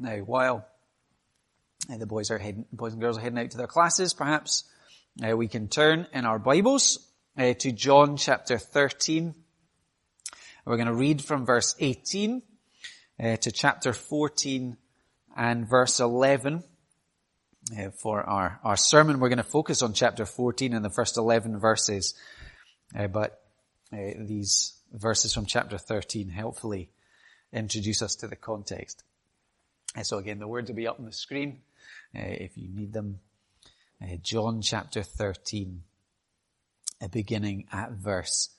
[0.00, 0.66] Now, while
[1.92, 4.64] uh, the boys are heading, boys and girls are heading out to their classes, perhaps
[5.22, 9.34] uh, we can turn in our Bibles uh, to John chapter 13.
[10.64, 12.40] We're going to read from verse 18
[13.22, 14.78] uh, to chapter 14
[15.36, 16.64] and verse 11.
[17.78, 21.18] Uh, for our, our sermon, we're going to focus on chapter 14 and the first
[21.18, 22.14] 11 verses.
[22.98, 23.38] Uh, but
[23.92, 26.88] these verses from chapter 13 helpfully
[27.52, 29.04] introduce us to the context.
[30.02, 31.62] So again, the words will be up on the screen
[32.16, 33.20] uh, if you need them.
[34.02, 35.82] Uh, John chapter 13,
[37.02, 38.50] uh, beginning at verse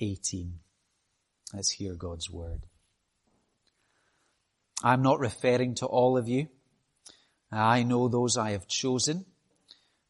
[0.00, 0.58] 18.
[1.54, 2.66] Let's hear God's word.
[4.82, 6.48] I'm not referring to all of you.
[7.52, 9.26] I know those I have chosen,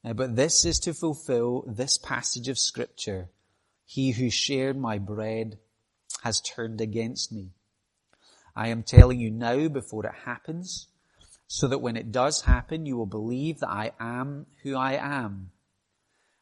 [0.05, 3.29] uh, but this is to fulfill this passage of scripture.
[3.85, 5.59] He who shared my bread
[6.23, 7.51] has turned against me.
[8.55, 10.89] I am telling you now before it happens,
[11.47, 15.51] so that when it does happen, you will believe that I am who I am.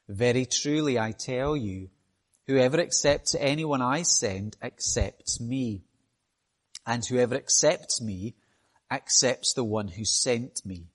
[0.09, 1.91] Very truly I tell you,
[2.47, 5.85] whoever accepts anyone I send accepts me.
[6.85, 8.35] And whoever accepts me
[8.91, 10.89] accepts the one who sent me.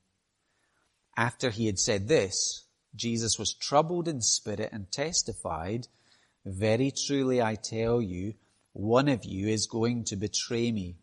[1.15, 5.87] After he had said this, Jesus was troubled in spirit and testified,
[6.45, 8.33] Very truly I tell you,
[8.73, 10.97] one of you is going to betray me.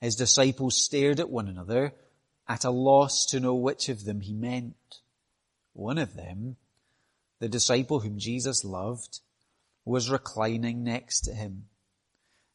[0.00, 1.94] His disciples stared at one another,
[2.48, 5.00] at a loss to know which of them he meant.
[5.72, 6.56] One of them,
[7.40, 9.20] the disciple whom Jesus loved,
[9.84, 11.66] was reclining next to him.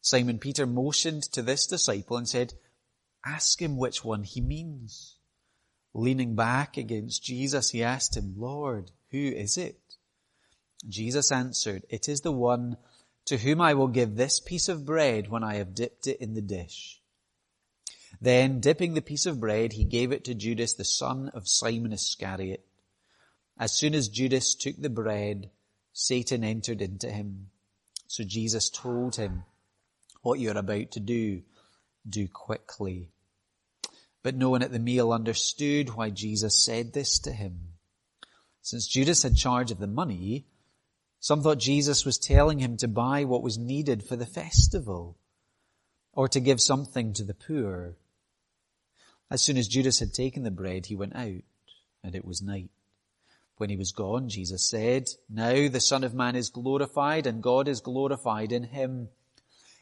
[0.00, 2.54] Simon Peter motioned to this disciple and said,
[3.24, 5.16] ask him which one he means.
[5.94, 9.78] Leaning back against Jesus, he asked him, Lord, who is it?
[10.88, 12.76] Jesus answered, it is the one
[13.26, 16.34] to whom I will give this piece of bread when I have dipped it in
[16.34, 17.01] the dish.
[18.22, 21.92] Then, dipping the piece of bread, he gave it to Judas, the son of Simon
[21.92, 22.64] Iscariot.
[23.58, 25.50] As soon as Judas took the bread,
[25.92, 27.48] Satan entered into him.
[28.06, 29.42] So Jesus told him,
[30.22, 31.42] what you're about to do,
[32.08, 33.10] do quickly.
[34.22, 37.70] But no one at the meal understood why Jesus said this to him.
[38.60, 40.46] Since Judas had charge of the money,
[41.18, 45.18] some thought Jesus was telling him to buy what was needed for the festival,
[46.12, 47.96] or to give something to the poor.
[49.32, 51.40] As soon as Judas had taken the bread, he went out,
[52.04, 52.68] and it was night.
[53.56, 57.66] When he was gone, Jesus said, Now the Son of Man is glorified, and God
[57.66, 59.08] is glorified in him.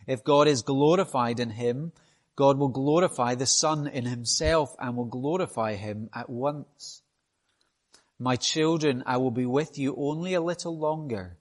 [0.07, 1.91] If God is glorified in him,
[2.37, 7.03] God will glorify the Son in himself and will glorify him at once.
[8.21, 11.39] My children, I will be with you only a little longer.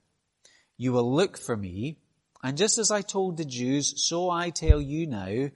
[0.76, 1.98] You will look for me,
[2.42, 5.50] and just as I told the Jews, so I tell you now,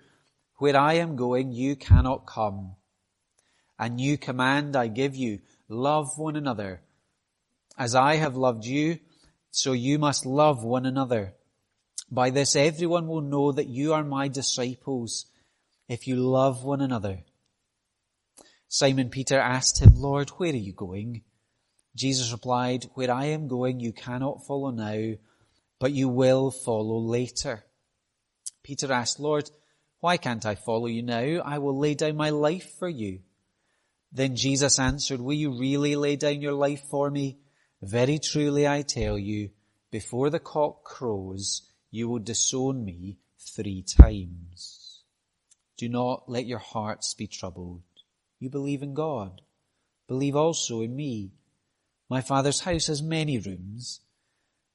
[0.56, 2.76] where I am going, you cannot come.
[3.78, 6.82] A new command I give you, love one another.
[7.76, 8.98] As I have loved you,
[9.50, 11.34] so you must love one another.
[12.10, 15.26] By this everyone will know that you are my disciples,
[15.88, 17.24] if you love one another.
[18.68, 21.22] Simon Peter asked him, Lord, where are you going?
[21.94, 25.14] Jesus replied, Where I am going, you cannot follow now,
[25.78, 27.64] but you will follow later.
[28.62, 29.50] Peter asked, Lord,
[30.04, 31.40] why can't I follow you now?
[31.46, 33.20] I will lay down my life for you.
[34.12, 37.38] Then Jesus answered, Will you really lay down your life for me?
[37.80, 39.48] Very truly I tell you,
[39.90, 45.04] before the cock crows, you will disown me three times.
[45.78, 47.80] Do not let your hearts be troubled.
[48.38, 49.40] You believe in God.
[50.06, 51.32] Believe also in me.
[52.10, 54.00] My father's house has many rooms.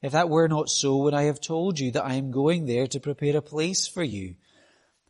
[0.01, 2.87] If that were not so, would I have told you that I am going there
[2.87, 4.33] to prepare a place for you?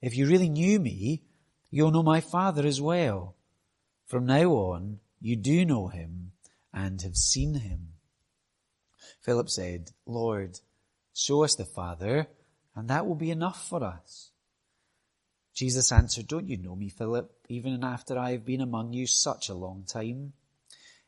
[0.00, 1.22] If you really knew me,
[1.70, 3.34] you'll know my Father as well.
[4.06, 6.32] From now on, you do know him
[6.72, 7.88] and have seen him.
[9.20, 10.60] Philip said, Lord,
[11.12, 12.28] show us the Father,
[12.74, 14.30] and that will be enough for us.
[15.52, 19.48] Jesus answered, Don't you know me, Philip, even after I have been among you such
[19.48, 20.32] a long time?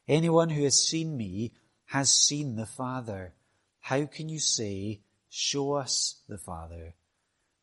[0.08, 1.52] Anyone who has seen me
[1.86, 3.32] has seen the Father.
[3.78, 6.94] How can you say, Show us the Father?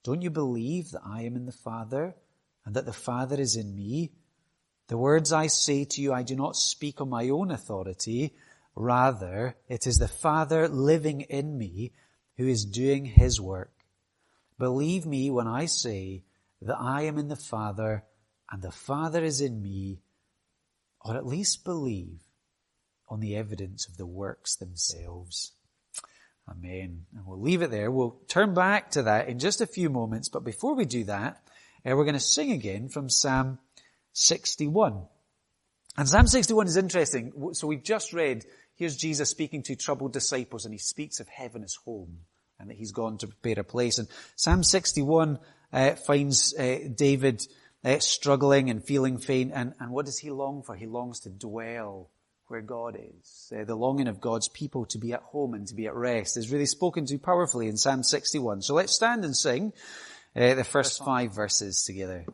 [0.07, 2.15] Don't you believe that I am in the Father
[2.63, 4.13] and that the Father is in me.
[4.87, 8.33] The words I say to you, I do not speak on my own authority.
[8.73, 11.91] Rather, it is the Father living in me
[12.37, 13.73] who is doing his work.
[14.57, 16.23] Believe me when I say
[16.61, 18.05] that I am in the Father
[18.49, 19.99] and the Father is in me,
[21.01, 22.21] or at least believe
[23.09, 25.51] on the evidence of the works themselves.
[26.49, 27.05] Amen.
[27.15, 27.91] And we'll leave it there.
[27.91, 31.41] We'll turn back to that in just a few moments, but before we do that,
[31.85, 33.59] uh, we're going to sing again from Psalm
[34.13, 35.03] 61.
[35.97, 37.53] And Psalm 61 is interesting.
[37.53, 38.45] So we've just read,
[38.75, 42.19] here's Jesus speaking to troubled disciples and he speaks of heaven as home
[42.59, 43.97] and that he's gone to prepare a place.
[43.97, 45.39] And Psalm 61
[45.73, 47.45] uh, finds uh, David
[47.83, 49.51] uh, struggling and feeling faint.
[49.53, 50.75] And, and what does he long for?
[50.75, 52.09] He longs to dwell
[52.47, 53.51] where God is.
[53.55, 56.37] Uh, the longing of God's people to be at home and to be at rest
[56.37, 58.61] is really spoken to powerfully in Psalm 61.
[58.61, 59.73] So let's stand and sing
[60.35, 62.25] uh, the first five verses together.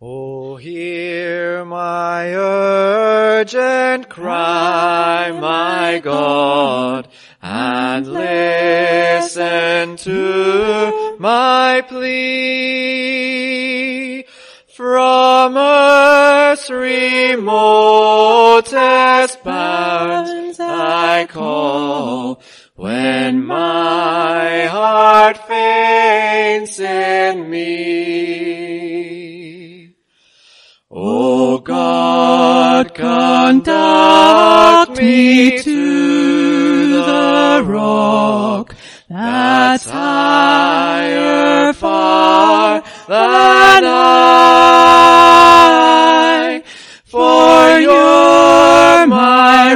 [0.00, 2.34] Oh, hear my
[3.44, 7.06] urgent cry, my God,
[7.42, 13.04] and listen to my plea.
[14.68, 17.44] From earth's remotest
[19.44, 22.40] bounds I call,
[22.74, 28.73] when my heart faints in me.
[30.96, 38.76] O God, conduct me to the rock
[39.08, 44.62] that's higher far than I.
[47.06, 49.74] For you're my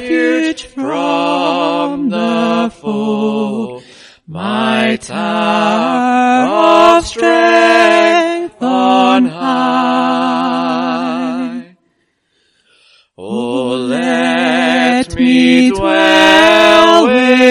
[0.00, 3.80] refuge from the foe,
[4.26, 6.48] my tower
[6.98, 8.07] of strength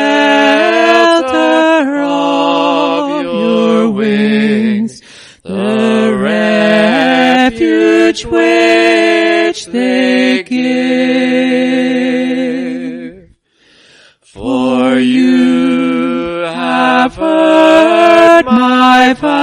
[2.04, 5.02] of your wings,
[5.42, 6.16] the
[7.50, 11.89] refuge which they give.
[19.10, 19.39] My vows,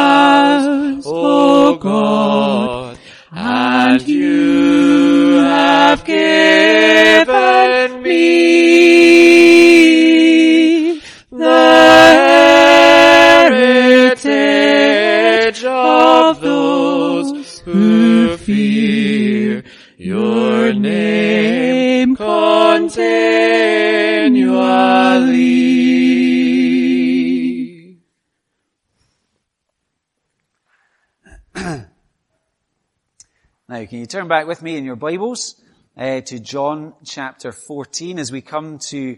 [34.08, 35.62] you turn back with me in your Bibles
[35.98, 39.18] uh, to John chapter 14 as we come to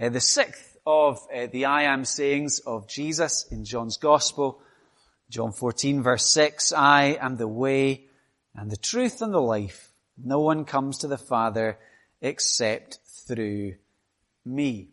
[0.00, 4.62] uh, the sixth of uh, the I am sayings of Jesus in John's Gospel.
[5.28, 8.06] John 14 verse 6, I am the way
[8.54, 9.92] and the truth and the life.
[10.16, 11.78] No one comes to the Father
[12.22, 13.74] except through
[14.46, 14.88] me.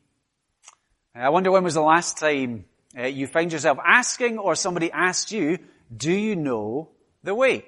[1.15, 2.65] I wonder when was the last time
[2.99, 5.59] uh, you found yourself asking or somebody asked you,
[5.95, 6.89] do you know
[7.23, 7.63] the way?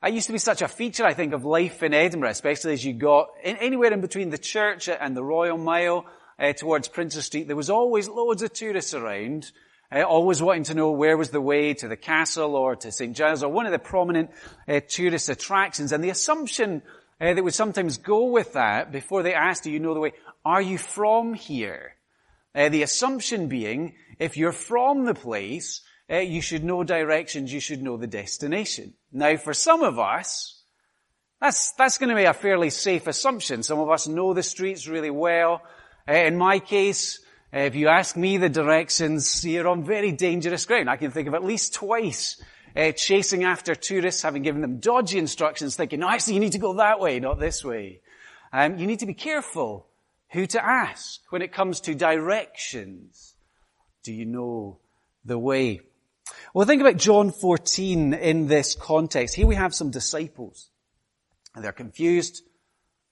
[0.00, 2.84] That used to be such a feature, I think, of life in Edinburgh, especially as
[2.84, 6.06] you got in, anywhere in between the church and the Royal Mile
[6.38, 7.48] uh, towards Princes Street.
[7.48, 9.50] There was always loads of tourists around,
[9.90, 13.16] uh, always wanting to know where was the way to the castle or to St.
[13.16, 14.30] Giles or one of the prominent
[14.68, 15.90] uh, tourist attractions.
[15.90, 16.82] And the assumption
[17.20, 20.12] uh, that would sometimes go with that before they asked, do you know the way?
[20.44, 21.94] Are you from here?
[22.54, 27.60] Uh, the assumption being, if you're from the place, uh, you should know directions, you
[27.60, 28.94] should know the destination.
[29.12, 30.62] Now, for some of us,
[31.40, 33.62] that's, that's going to be a fairly safe assumption.
[33.62, 35.62] Some of us know the streets really well.
[36.08, 37.20] Uh, in my case,
[37.54, 40.90] uh, if you ask me the directions, you're on very dangerous ground.
[40.90, 42.42] I can think of at least twice
[42.76, 46.58] uh, chasing after tourists, having given them dodgy instructions, thinking, no, actually you need to
[46.58, 48.00] go that way, not this way.
[48.52, 49.86] Um, you need to be careful
[50.30, 53.34] who to ask when it comes to directions.
[54.02, 54.78] Do you know
[55.24, 55.80] the way?
[56.54, 59.34] Well, think about John 14 in this context.
[59.34, 60.70] Here we have some disciples.
[61.54, 62.42] And they're confused.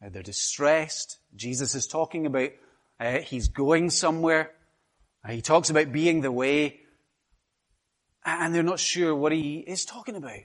[0.05, 1.19] Uh, they're distressed.
[1.35, 2.51] Jesus is talking about
[2.99, 4.53] uh, he's going somewhere.
[5.25, 6.81] Uh, he talks about being the way.
[8.25, 10.41] And they're not sure what he is talking about.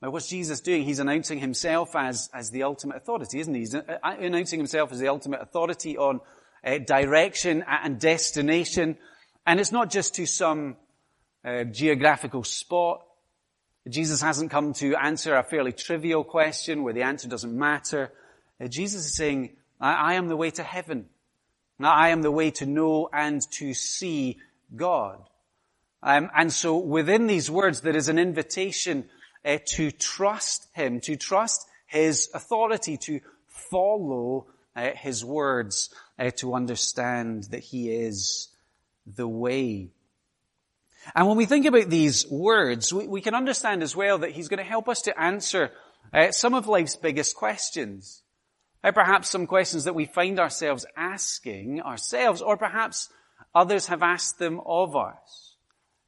[0.00, 0.84] Now, what's Jesus doing?
[0.84, 3.60] He's announcing himself as, as the ultimate authority, isn't he?
[3.60, 6.20] He's uh, announcing himself as the ultimate authority on
[6.64, 8.96] uh, direction and destination.
[9.46, 10.76] And it's not just to some
[11.64, 13.04] geographical spot.
[13.88, 18.12] Jesus hasn't come to answer a fairly trivial question where the answer doesn't matter.
[18.60, 21.06] Uh, Jesus is saying, I, I am the way to heaven.
[21.80, 24.38] I am the way to know and to see
[24.74, 25.20] God.
[26.02, 29.08] Um, and so within these words, there is an invitation
[29.44, 36.54] uh, to trust Him, to trust His authority, to follow uh, His words, uh, to
[36.54, 38.48] understand that He is
[39.06, 39.90] the way.
[41.14, 44.48] And when we think about these words, we, we can understand as well that He's
[44.48, 45.70] going to help us to answer
[46.12, 48.22] uh, some of life's biggest questions.
[48.82, 53.08] Uh, perhaps some questions that we find ourselves asking ourselves, or perhaps
[53.54, 55.56] others have asked them of us.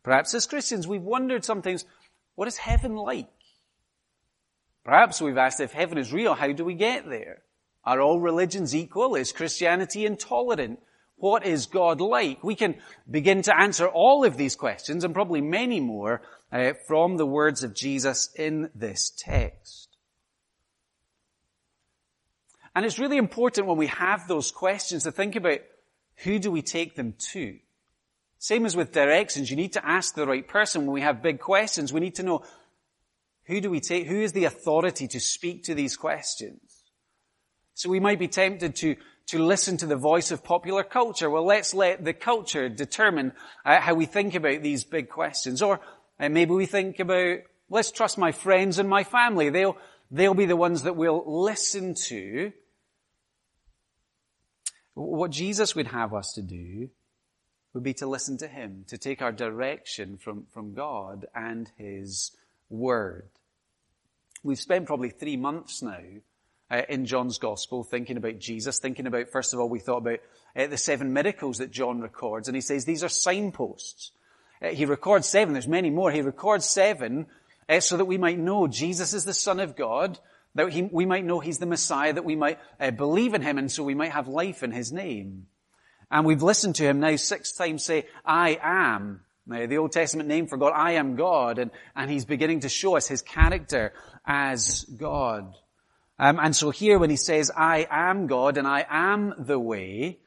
[0.02, 1.84] Perhaps as Christians, we've wondered sometimes,
[2.36, 3.28] what is heaven like?
[4.84, 7.42] Perhaps we've asked if heaven is real, how do we get there?
[7.84, 9.14] Are all religions equal?
[9.14, 10.80] Is Christianity intolerant?
[11.20, 12.42] What is God like?
[12.42, 12.76] We can
[13.08, 17.62] begin to answer all of these questions and probably many more uh, from the words
[17.62, 19.88] of Jesus in this text.
[22.74, 25.58] And it's really important when we have those questions to think about
[26.24, 27.58] who do we take them to?
[28.38, 30.82] Same as with directions, you need to ask the right person.
[30.86, 32.42] When we have big questions, we need to know
[33.44, 36.84] who do we take, who is the authority to speak to these questions?
[37.74, 38.96] So we might be tempted to,
[39.30, 41.30] to listen to the voice of popular culture.
[41.30, 43.32] Well, let's let the culture determine
[43.64, 45.62] uh, how we think about these big questions.
[45.62, 45.80] Or
[46.18, 49.50] uh, maybe we think about, let's trust my friends and my family.
[49.50, 49.76] They'll,
[50.10, 52.52] they'll be the ones that we'll listen to
[54.94, 56.90] what Jesus would have us to do
[57.72, 62.32] would be to listen to Him, to take our direction from, from God and His
[62.68, 63.28] Word.
[64.42, 66.02] We've spent probably three months now
[66.70, 70.20] uh, in John's Gospel thinking about Jesus, thinking about, first of all, we thought about
[70.56, 74.12] uh, the seven miracles that John records, and he says these are signposts.
[74.62, 76.10] Uh, he records seven, there's many more.
[76.10, 77.26] He records seven
[77.68, 80.18] uh, so that we might know Jesus is the Son of God,
[80.54, 83.58] that he, we might know he's the Messiah, that we might uh, believe in him,
[83.58, 85.46] and so we might have life in his name.
[86.10, 89.20] And we've listened to him now six times say, I am.
[89.46, 92.96] The Old Testament name for God, I am God, and, and he's beginning to show
[92.96, 93.92] us his character
[94.24, 95.54] as God.
[96.20, 100.18] Um, and so here when he says, I am God and I am the way,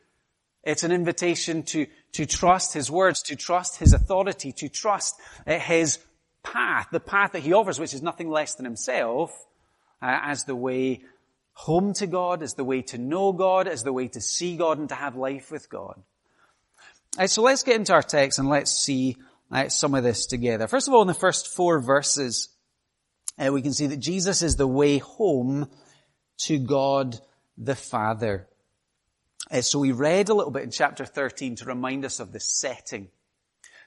[0.64, 5.60] it's an invitation to, to trust his words, to trust his authority, to trust uh,
[5.60, 6.00] his
[6.42, 9.32] path, the path that he offers, which is nothing less than himself,
[10.02, 11.04] uh, as the way
[11.52, 14.80] home to God, as the way to know God, as the way to see God
[14.80, 16.02] and to have life with God.
[17.20, 19.16] Uh, so let's get into our text and let's see
[19.52, 20.68] uh, some of this together.
[20.68, 22.50] First of all, in the first four verses,
[23.38, 25.70] uh, we can see that Jesus is the way home
[26.44, 27.20] to God
[27.58, 28.48] the Father.
[29.50, 32.40] Uh, so we read a little bit in chapter 13 to remind us of the
[32.40, 33.10] setting.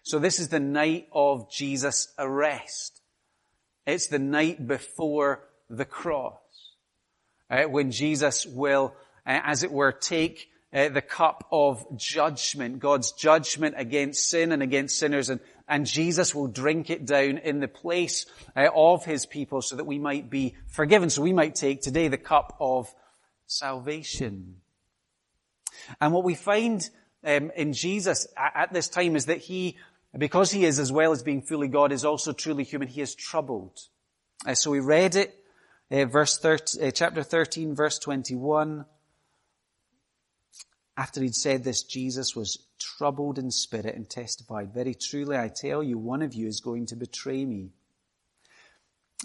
[0.02, 3.00] So this is the night of Jesus' arrest.
[3.86, 6.38] It's the night before the cross,
[7.50, 8.94] uh, when Jesus will,
[9.26, 14.62] uh, as it were, take uh, the cup of judgment, God's judgment against sin and
[14.62, 19.26] against sinners, and, and Jesus will drink it down in the place uh, of his
[19.26, 21.11] people so that we might be forgiven.
[21.11, 22.92] So we might take today the cup of
[23.46, 24.56] salvation.
[26.00, 26.88] And what we find
[27.25, 29.76] um, in Jesus at, at this time is that he,
[30.16, 32.88] because he is as well as being fully God, is also truly human.
[32.88, 33.78] He is troubled.
[34.46, 35.37] Uh, so we read it
[35.90, 38.85] uh, verse 13, uh, chapter 13, verse 21.
[40.97, 45.83] After he'd said this, Jesus was troubled in spirit and testified, Very truly I tell
[45.83, 47.71] you, one of you is going to betray me.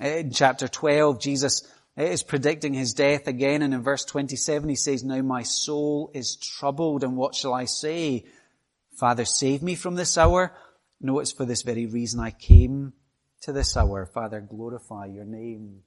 [0.01, 5.03] In chapter 12, Jesus is predicting his death again, and in verse 27 he says,
[5.03, 8.25] Now my soul is troubled, and what shall I say?
[8.97, 10.53] Father, save me from this hour.
[10.99, 12.93] No, it's for this very reason I came
[13.41, 14.05] to this hour.
[14.05, 15.83] Father, glorify your name.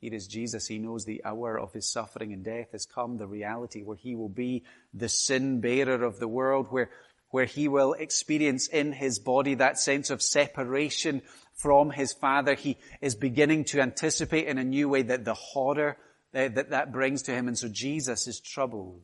[0.00, 0.66] Here is Jesus.
[0.66, 4.14] He knows the hour of his suffering and death has come, the reality where he
[4.14, 4.64] will be
[4.94, 6.90] the sin bearer of the world, where,
[7.30, 11.22] where he will experience in his body that sense of separation
[11.54, 12.54] from his Father.
[12.54, 15.96] He is beginning to anticipate in a new way that the horror
[16.32, 17.48] that that brings to him.
[17.48, 19.00] And so Jesus is troubled.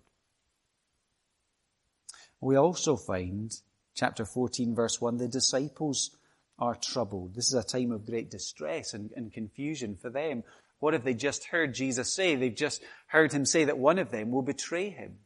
[2.40, 3.52] We also find,
[3.94, 6.10] chapter 14 verse 1, the disciples
[6.58, 7.34] are troubled.
[7.34, 10.44] This is a time of great distress and, and confusion for them.
[10.80, 14.10] What if they just heard Jesus say, they've just heard him say that one of
[14.10, 15.18] them will betray him?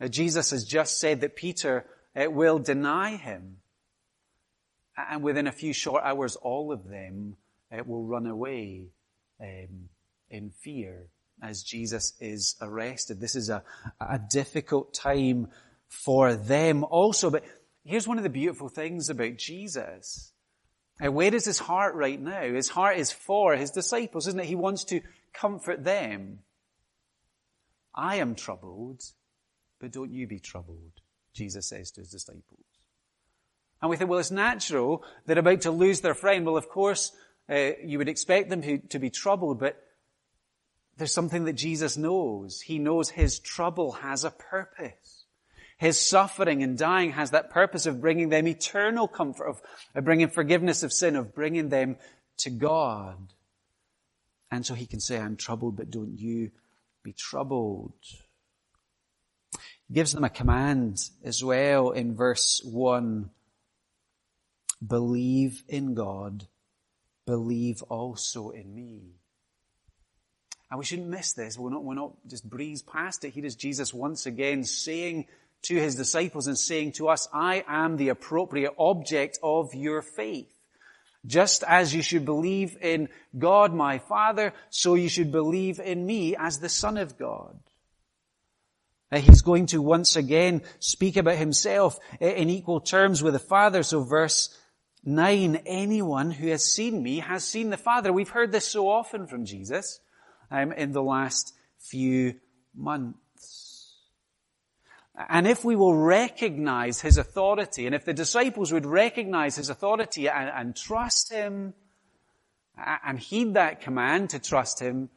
[0.00, 3.58] Now, Jesus has just said that Peter uh, will deny him.
[4.96, 7.36] And within a few short hours, all of them
[7.72, 8.88] uh, will run away
[9.40, 9.88] um,
[10.30, 11.08] in fear
[11.42, 13.20] as Jesus is arrested.
[13.20, 13.62] This is a,
[14.00, 15.48] a difficult time
[15.88, 17.30] for them also.
[17.30, 17.44] But
[17.84, 20.32] here's one of the beautiful things about Jesus.
[21.02, 22.42] Uh, where is his heart right now?
[22.42, 24.46] His heart is for his disciples, isn't it?
[24.46, 25.00] He wants to
[25.32, 26.40] comfort them.
[27.94, 29.02] I am troubled,
[29.80, 31.00] but don't you be troubled,
[31.32, 32.64] Jesus says to his disciples.
[33.82, 35.04] And we think, well, it's natural.
[35.26, 36.46] They're about to lose their friend.
[36.46, 37.12] Well, of course,
[37.50, 39.76] uh, you would expect them to, to be troubled, but
[40.96, 42.60] there's something that Jesus knows.
[42.60, 45.23] He knows his trouble has a purpose.
[45.78, 49.62] His suffering and dying has that purpose of bringing them eternal comfort, of,
[49.94, 51.96] of bringing forgiveness of sin, of bringing them
[52.38, 53.32] to God.
[54.50, 56.52] And so he can say, I'm troubled, but don't you
[57.02, 57.92] be troubled.
[59.88, 63.30] He gives them a command as well in verse 1
[64.86, 66.46] Believe in God,
[67.26, 69.14] believe also in me.
[70.70, 71.58] And we shouldn't miss this.
[71.58, 73.32] We're not, we're not just breeze past it.
[73.32, 75.26] Here is Jesus once again saying
[75.64, 80.50] to his disciples and saying to us, I am the appropriate object of your faith.
[81.26, 86.36] Just as you should believe in God my Father, so you should believe in me
[86.36, 87.58] as the Son of God.
[89.12, 93.82] He's going to once again speak about himself in equal terms with the Father.
[93.82, 94.56] So verse
[95.04, 98.12] 9, anyone who has seen me has seen the Father.
[98.12, 100.00] We've heard this so often from Jesus
[100.50, 102.34] um, in the last few
[102.74, 103.18] months.
[105.16, 110.28] And if we will recognize his authority, and if the disciples would recognize his authority
[110.28, 111.74] and, and trust him,
[112.76, 115.08] and heed that command to trust him,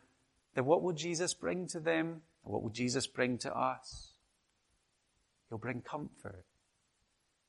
[0.53, 2.21] then what will Jesus bring to them?
[2.43, 4.11] What will Jesus bring to us?
[5.49, 6.45] He'll bring comfort.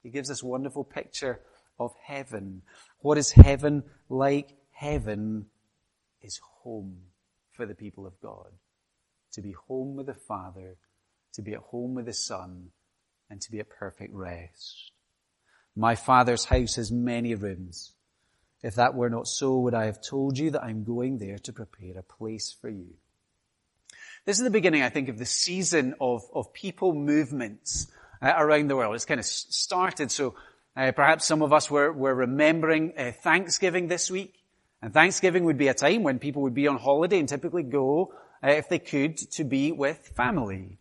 [0.03, 1.41] He gives this wonderful picture
[1.79, 2.63] of heaven.
[3.01, 4.57] What is heaven like?
[4.73, 5.47] Heaven
[6.23, 6.99] is home
[7.51, 8.47] for the people of God.
[9.33, 10.77] To be home with the Father,
[11.39, 12.71] to be at home with the Son,
[13.31, 14.91] and to be at perfect rest.
[15.77, 17.93] My Father's house has many rooms.
[18.61, 21.53] If that were not so, would I have told you that I'm going there to
[21.53, 22.95] prepare a place for you?
[24.25, 27.87] This is the beginning, I think, of the season of, of people movements
[28.21, 28.97] uh, around the world.
[28.97, 30.35] It's kind of started, so
[30.77, 34.35] uh, perhaps some of us were, were remembering uh, Thanksgiving this week.
[34.83, 38.13] And Thanksgiving would be a time when people would be on holiday and typically go,
[38.43, 40.79] uh, if they could, to be with family.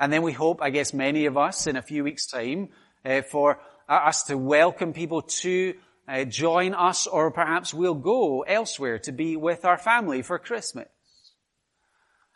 [0.00, 2.68] And then we hope, I guess many of us in a few weeks time,
[3.04, 5.74] uh, for us to welcome people to
[6.06, 10.88] uh, join us or perhaps we'll go elsewhere to be with our family for Christmas.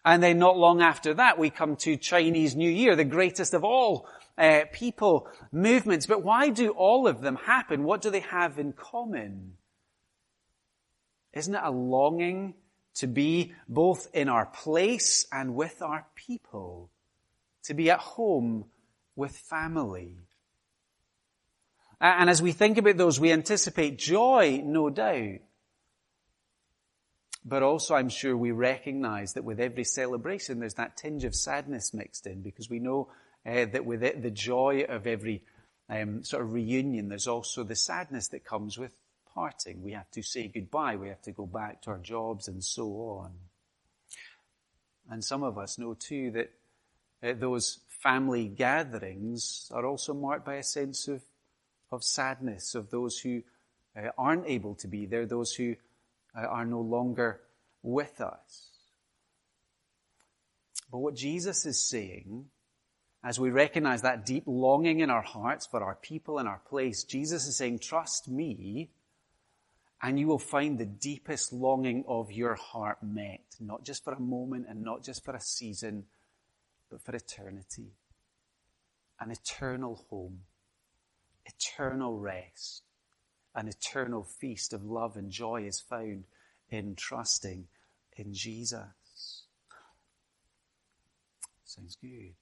[0.04, 3.62] And then not long after that, we come to Chinese New Year, the greatest of
[3.62, 6.06] all uh, people movements.
[6.06, 7.84] But why do all of them happen?
[7.84, 9.52] What do they have in common?
[11.32, 12.54] Isn't it a longing
[12.94, 16.90] to be both in our place and with our people?
[17.64, 18.64] To be at home
[19.16, 20.16] with family?
[22.00, 25.38] And as we think about those, we anticipate joy, no doubt.
[27.44, 31.92] But also, I'm sure we recognize that with every celebration, there's that tinge of sadness
[31.94, 33.08] mixed in because we know
[33.46, 35.42] uh, that with it, the joy of every
[35.88, 38.92] um, sort of reunion, there's also the sadness that comes with
[39.34, 39.82] parting.
[39.82, 40.96] We have to say goodbye.
[40.96, 42.86] We have to go back to our jobs and so
[43.20, 43.32] on.
[45.10, 46.52] And some of us know too that
[47.22, 51.22] those family gatherings are also marked by a sense of,
[51.90, 53.42] of sadness of those who
[53.96, 55.76] uh, aren't able to be there, those who
[56.36, 57.40] uh, are no longer
[57.82, 58.70] with us.
[60.90, 62.46] But what Jesus is saying,
[63.24, 67.04] as we recognize that deep longing in our hearts for our people and our place,
[67.04, 68.90] Jesus is saying, trust me
[70.02, 74.20] and you will find the deepest longing of your heart met, not just for a
[74.20, 76.04] moment and not just for a season,
[76.92, 77.90] but for eternity.
[79.18, 80.40] An eternal home,
[81.46, 82.82] eternal rest,
[83.54, 86.24] an eternal feast of love and joy is found
[86.68, 87.66] in trusting
[88.16, 89.46] in Jesus.
[91.64, 92.34] Sounds good.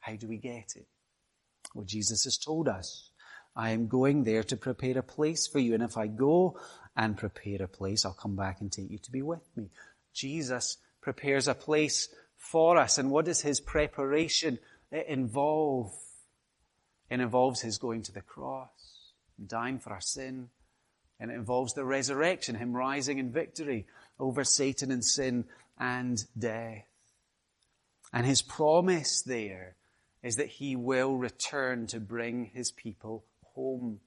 [0.00, 0.88] How do we get it?
[1.74, 3.10] Well, Jesus has told us,
[3.54, 5.74] I am going there to prepare a place for you.
[5.74, 6.58] And if I go
[6.96, 8.04] and prepare a place.
[8.04, 9.70] I'll come back and take you to be with me.
[10.14, 12.98] Jesus prepares a place for us.
[12.98, 14.58] And what does his preparation
[14.92, 15.92] eh, involve?
[17.10, 19.12] It involves his going to the cross,
[19.44, 20.48] dying for our sin,
[21.18, 23.86] And it involves the resurrection, Him rising in victory
[24.18, 25.44] over Satan and sin
[25.78, 26.84] and death.
[28.12, 29.76] And His promise there
[30.22, 34.00] is that He will return to bring His people home.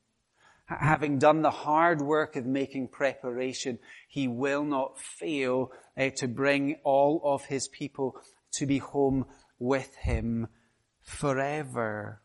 [0.69, 6.75] Having done the hard work of making preparation, He will not fail uh, to bring
[6.83, 8.15] all of His people
[8.53, 9.25] to be home
[9.57, 10.47] with Him
[11.01, 12.21] forever.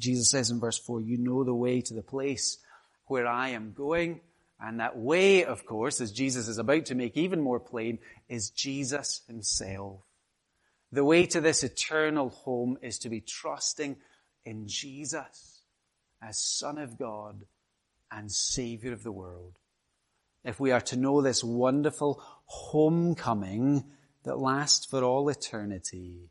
[0.00, 2.58] Jesus says in verse 4, you know the way to the place
[3.06, 4.20] where I am going.
[4.60, 7.98] And that way, of course, as Jesus is about to make even more plain,
[8.28, 10.00] is Jesus himself.
[10.90, 13.96] The way to this eternal home is to be trusting
[14.44, 15.49] in Jesus
[16.22, 17.44] as Son of God
[18.10, 19.58] and Savior of the world.
[20.44, 23.84] If we are to know this wonderful homecoming
[24.24, 26.30] that lasts for all eternity,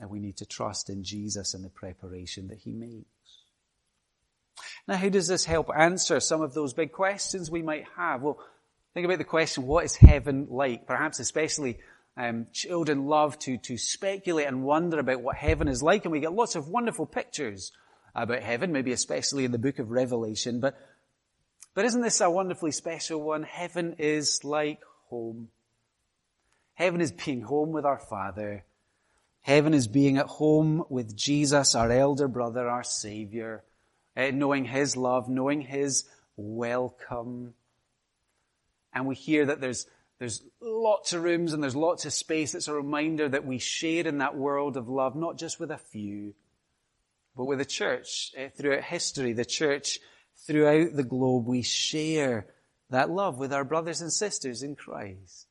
[0.00, 3.08] and we need to trust in Jesus and the preparation that He makes.
[4.86, 8.22] Now, how does this help answer some of those big questions we might have?
[8.22, 8.38] Well,
[8.92, 10.86] think about the question, what is heaven like?
[10.86, 11.78] Perhaps especially
[12.16, 16.20] um, children love to, to speculate and wonder about what heaven is like, and we
[16.20, 17.72] get lots of wonderful pictures
[18.14, 20.60] about heaven, maybe especially in the book of Revelation.
[20.60, 20.78] But,
[21.74, 23.42] but isn't this a wonderfully special one?
[23.42, 25.48] Heaven is like home.
[26.74, 28.64] Heaven is being home with our Father.
[29.40, 33.62] Heaven is being at home with Jesus, our elder brother, our Savior,
[34.16, 36.04] uh, knowing His love, knowing His
[36.36, 37.54] welcome.
[38.92, 39.86] And we hear that there's,
[40.18, 42.54] there's lots of rooms and there's lots of space.
[42.54, 45.78] It's a reminder that we share in that world of love, not just with a
[45.78, 46.34] few,
[47.36, 48.32] but with the church.
[48.38, 49.98] Uh, throughout history, the church
[50.46, 52.46] throughout the globe, we share
[52.90, 55.46] that love with our brothers and sisters in Christ.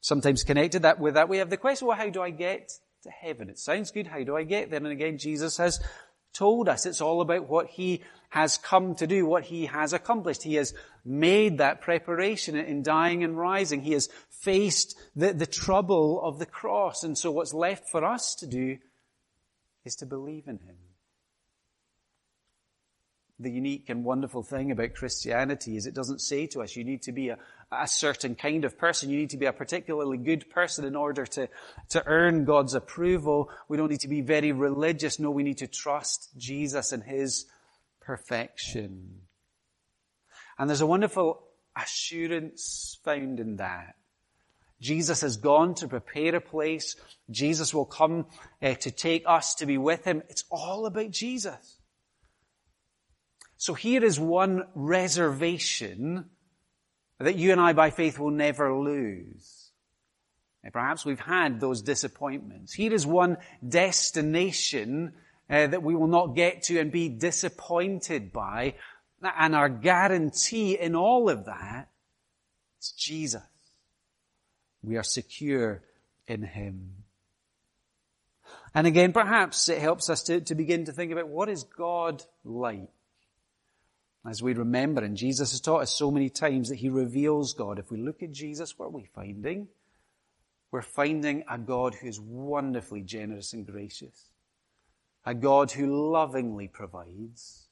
[0.00, 3.10] Sometimes connected that with that, we have the question, well, how do I get to
[3.10, 3.48] heaven?
[3.48, 4.06] It sounds good.
[4.06, 4.78] How do I get there?
[4.78, 5.80] And again, Jesus has
[6.32, 10.42] told us it's all about what he has come to do, what he has accomplished.
[10.42, 10.72] He has
[11.04, 13.82] made that preparation in dying and rising.
[13.82, 17.02] He has faced the, the trouble of the cross.
[17.02, 18.78] And so what's left for us to do
[19.84, 20.76] is to believe in him
[23.40, 27.02] the unique and wonderful thing about Christianity is it doesn't say to us you need
[27.02, 27.38] to be a,
[27.72, 29.08] a certain kind of person.
[29.08, 31.48] You need to be a particularly good person in order to,
[31.90, 33.50] to earn God's approval.
[33.68, 35.18] We don't need to be very religious.
[35.18, 37.46] No, we need to trust Jesus and His
[38.00, 39.22] perfection.
[40.58, 41.42] And there's a wonderful
[41.74, 43.94] assurance found in that.
[44.80, 46.96] Jesus has gone to prepare a place.
[47.30, 48.26] Jesus will come
[48.62, 50.22] uh, to take us to be with Him.
[50.28, 51.79] It's all about Jesus.
[53.60, 56.30] So here is one reservation
[57.18, 59.70] that you and I by faith will never lose.
[60.72, 62.72] perhaps we've had those disappointments.
[62.72, 65.12] Here is one destination
[65.50, 68.76] uh, that we will not get to and be disappointed by.
[69.22, 71.90] And our guarantee in all of that
[72.80, 73.42] is Jesus.
[74.82, 75.82] We are secure
[76.26, 76.94] in Him.
[78.74, 82.24] And again, perhaps it helps us to, to begin to think about what is God
[82.42, 82.88] like?
[84.26, 87.78] As we remember, and Jesus has taught us so many times that He reveals God.
[87.78, 89.68] If we look at Jesus, what are we finding?
[90.70, 94.30] We're finding a God who is wonderfully generous and gracious.
[95.24, 97.69] A God who lovingly provides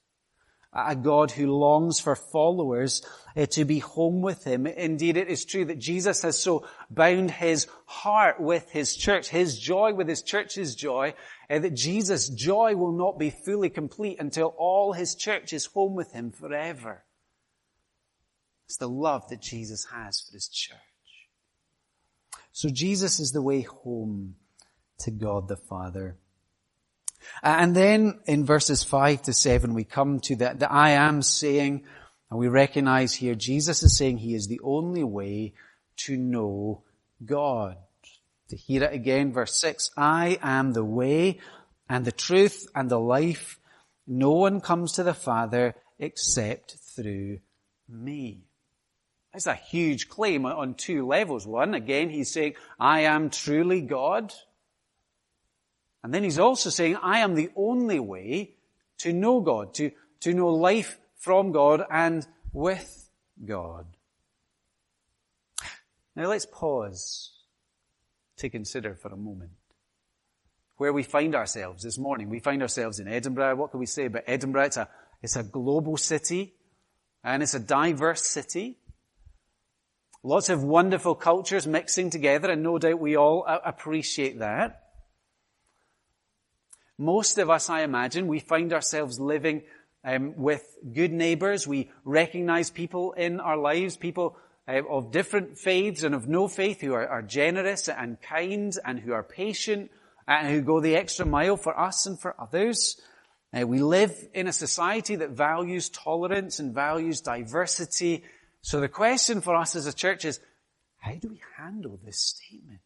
[0.73, 3.03] a God who longs for followers
[3.37, 4.67] uh, to be home with him.
[4.67, 9.59] Indeed, it is true that Jesus has so bound his heart with his church, his
[9.59, 11.15] joy with his church's joy,
[11.49, 15.95] uh, that Jesus' joy will not be fully complete until all his church is home
[15.95, 17.05] with him forever.
[18.67, 20.79] It's the love that Jesus has for his church.
[22.53, 24.35] So Jesus is the way home
[24.99, 26.19] to God the Father.
[27.43, 31.23] Uh, and then in verses 5 to 7, we come to the, the I am
[31.23, 31.85] saying,
[32.31, 35.55] and we recognize here Jesus is saying he is the only way
[36.05, 36.83] to know
[37.25, 37.77] God.
[38.51, 41.39] To hear it again, verse 6, I am the way
[41.89, 43.59] and the truth and the life.
[44.07, 47.41] No one comes to the Father except through
[47.89, 48.45] me.
[49.33, 51.47] That's a huge claim on two levels.
[51.47, 54.33] One, again, he's saying, I am truly God.
[56.03, 58.55] And then he's also saying, I am the only way
[58.99, 63.11] to know God, to, to know life from God and with
[63.45, 63.87] God.
[66.15, 67.33] Now let's pause
[68.39, 69.53] to consider for a moment
[70.77, 72.29] where we find ourselves this morning.
[72.31, 73.57] We find ourselves in Edinburgh.
[73.57, 74.65] What can we say about Edinburgh?
[74.65, 74.89] It's a,
[75.23, 76.55] it's a global city
[77.23, 78.79] and it's a diverse city.
[80.23, 84.88] Lots of wonderful cultures mixing together and no doubt we all appreciate that.
[86.99, 89.63] Most of us, I imagine, we find ourselves living
[90.05, 91.67] um, with good neighbors.
[91.67, 96.81] We recognize people in our lives, people uh, of different faiths and of no faith
[96.81, 99.91] who are, are generous and kind and who are patient
[100.27, 103.01] and who go the extra mile for us and for others.
[103.57, 108.25] Uh, we live in a society that values tolerance and values diversity.
[108.61, 110.41] So the question for us as a church is,
[110.99, 112.81] how do we handle this statement?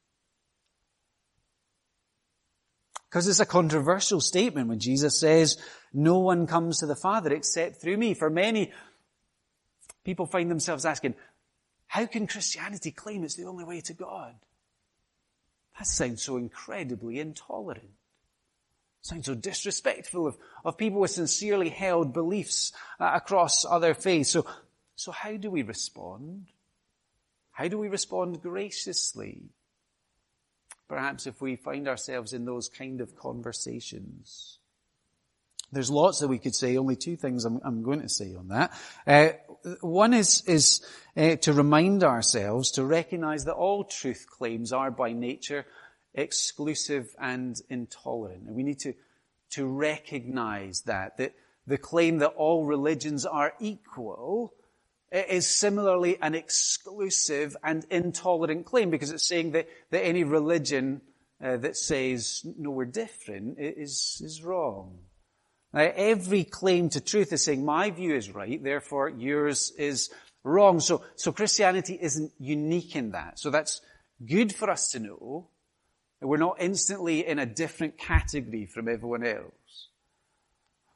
[3.13, 5.59] Because it's a controversial statement when Jesus says,
[5.93, 8.15] no one comes to the Father except through me.
[8.15, 8.73] For many,
[10.03, 11.15] people find themselves asking,
[11.89, 14.35] how can Christianity claim it's the only way to God?
[15.79, 17.91] That sounds so incredibly intolerant.
[19.03, 24.31] Sounds so disrespectful of, of people with sincerely held beliefs uh, across other faiths.
[24.31, 24.47] So,
[24.97, 26.47] so how do we respond?
[27.51, 29.51] How do we respond graciously?
[30.93, 34.59] Perhaps if we find ourselves in those kind of conversations.
[35.73, 38.49] There's lots that we could say, only two things I'm, I'm going to say on
[38.49, 38.79] that.
[39.07, 39.29] Uh,
[39.81, 40.85] one is, is
[41.17, 45.65] uh, to remind ourselves to recognize that all truth claims are by nature
[46.13, 48.43] exclusive and intolerant.
[48.47, 48.93] And we need to,
[49.53, 51.33] to recognize that, that
[51.67, 54.53] the claim that all religions are equal
[55.13, 61.03] is similarly an exclusive and intolerant claim because it's saying that, that any religion
[61.43, 64.99] uh, that says, no, we're different is, is wrong.
[65.73, 70.11] Now, every claim to truth is saying my view is right, therefore yours is
[70.45, 70.81] wrong.
[70.81, 73.39] So, so Christianity isn't unique in that.
[73.39, 73.81] So that's
[74.25, 75.49] good for us to know.
[76.21, 79.89] We're not instantly in a different category from everyone else.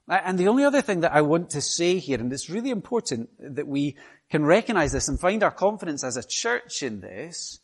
[0.09, 3.29] And the only other thing that I want to say here, and it's really important
[3.41, 3.97] that we
[4.31, 7.61] can recognize this and find our confidence as a church in this,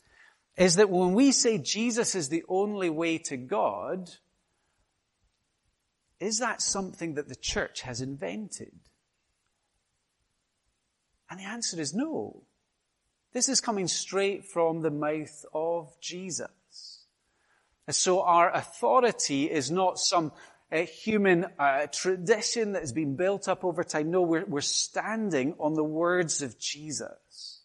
[0.57, 4.11] is that when we say Jesus is the only way to God,
[6.19, 8.73] is that something that the church has invented?
[11.31, 12.43] And the answer is no.
[13.33, 17.07] This is coming straight from the mouth of Jesus.
[17.87, 20.33] And So our authority is not some
[20.73, 24.11] uh, human uh, tradition that has been built up over time.
[24.11, 27.61] No, we're, we're standing on the words of Jesus.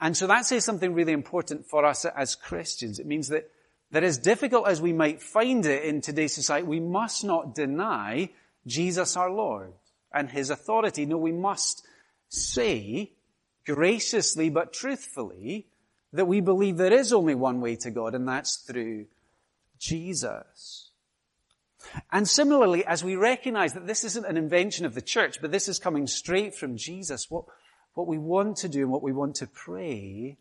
[0.00, 2.98] And so that says something really important for us as Christians.
[2.98, 3.50] It means that
[3.92, 8.30] that as difficult as we might find it in today's society, we must not deny
[8.66, 9.72] Jesus our Lord
[10.12, 11.06] and His authority.
[11.06, 11.86] No, we must
[12.28, 13.12] say
[13.64, 15.66] graciously but truthfully
[16.12, 19.06] that we believe there is only one way to God and that's through
[19.78, 20.85] Jesus.
[22.12, 25.68] And similarly, as we recognize that this isn't an invention of the church, but this
[25.68, 27.44] is coming straight from Jesus, what,
[27.94, 30.36] what we want to do and what we want to pray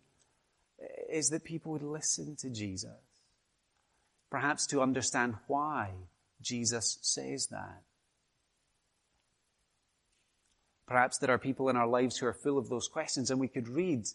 [1.10, 2.92] is that people would listen to Jesus
[4.30, 5.92] perhaps to understand why
[6.42, 7.82] Jesus says that.
[10.88, 13.48] Perhaps there are people in our lives who are full of those questions and we
[13.48, 14.06] could read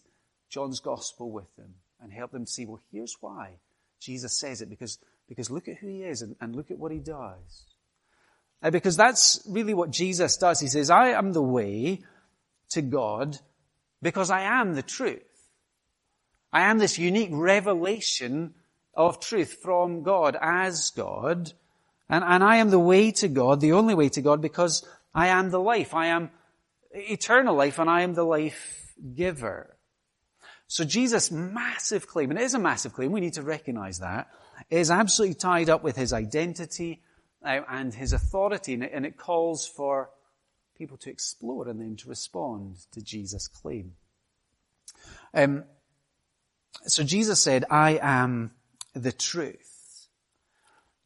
[0.49, 3.53] John's gospel with them and help them see, well, here's why
[3.99, 4.99] Jesus says it because,
[5.31, 7.65] because look at who he is and, and look at what he does.
[8.61, 10.59] Uh, because that's really what Jesus does.
[10.59, 12.01] He says, I am the way
[12.71, 13.37] to God
[14.01, 15.21] because I am the truth.
[16.51, 18.55] I am this unique revelation
[18.93, 21.53] of truth from God as God.
[22.09, 25.27] And, and I am the way to God, the only way to God, because I
[25.27, 25.93] am the life.
[25.93, 26.29] I am
[26.91, 29.77] eternal life and I am the life giver.
[30.71, 34.29] So Jesus' massive claim, and it is a massive claim, we need to recognize that,
[34.69, 37.01] is absolutely tied up with his identity
[37.43, 40.11] uh, and his authority, and it, calls for
[40.77, 43.95] people to explore and then to respond to Jesus' claim.
[45.33, 45.65] Um,
[46.85, 48.51] so Jesus said, I am
[48.93, 50.07] the truth.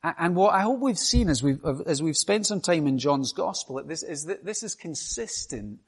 [0.04, 3.32] And what I hope we've seen as we've, as we've spent some time in John's
[3.34, 5.80] gospel this, is that this is consistent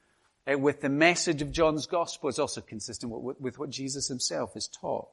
[0.50, 2.28] uh, with the message of John's gospel.
[2.28, 5.08] It's also consistent with, with what Jesus himself has taught.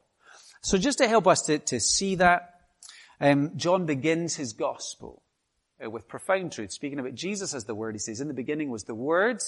[0.61, 2.53] So just to help us to, to see that,
[3.19, 5.21] um, John begins his gospel
[5.83, 7.95] uh, with profound truth, speaking about Jesus as the Word.
[7.95, 9.41] He says, in the beginning was the Word,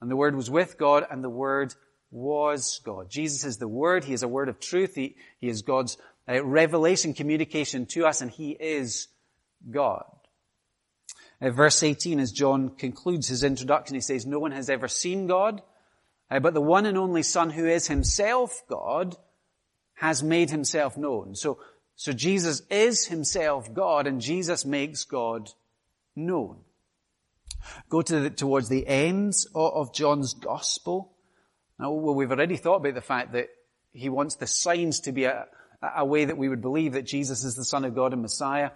[0.00, 1.74] and the Word was with God, and the Word
[2.10, 3.10] was God.
[3.10, 4.04] Jesus is the Word.
[4.04, 4.94] He is a Word of truth.
[4.94, 5.96] He, he is God's
[6.28, 9.08] uh, revelation, communication to us, and He is
[9.70, 10.04] God.
[11.42, 15.26] Uh, verse 18, as John concludes his introduction, he says, No one has ever seen
[15.26, 15.60] God,
[16.30, 19.16] uh, but the one and only Son who is Himself God
[19.94, 21.34] has made Himself known.
[21.34, 21.58] So,
[21.96, 25.50] so Jesus is Himself God, and Jesus makes God
[26.14, 26.58] known.
[27.88, 31.12] Go to the, towards the ends of, of John's Gospel.
[31.78, 33.48] Now, well, we've already thought about the fact that
[33.92, 35.46] he wants the signs to be a,
[35.96, 38.70] a way that we would believe that Jesus is the Son of God and Messiah.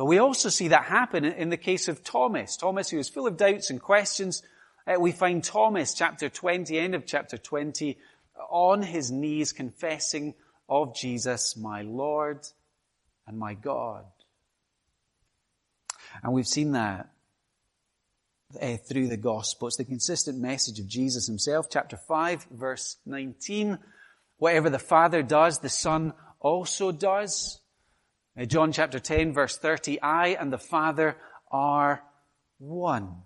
[0.00, 2.56] But we also see that happen in the case of Thomas.
[2.56, 4.42] Thomas, who is full of doubts and questions.
[4.86, 7.98] Uh, we find Thomas, chapter 20, end of chapter 20,
[8.48, 10.32] on his knees confessing
[10.70, 12.46] of Jesus, my Lord
[13.26, 14.06] and my God.
[16.22, 17.10] And we've seen that
[18.58, 19.68] uh, through the gospel.
[19.68, 21.66] It's the consistent message of Jesus himself.
[21.68, 23.78] Chapter 5, verse 19.
[24.38, 27.59] Whatever the Father does, the Son also does.
[28.46, 30.00] John chapter 10, verse 30.
[30.00, 31.16] I and the Father
[31.50, 32.02] are
[32.58, 33.22] one.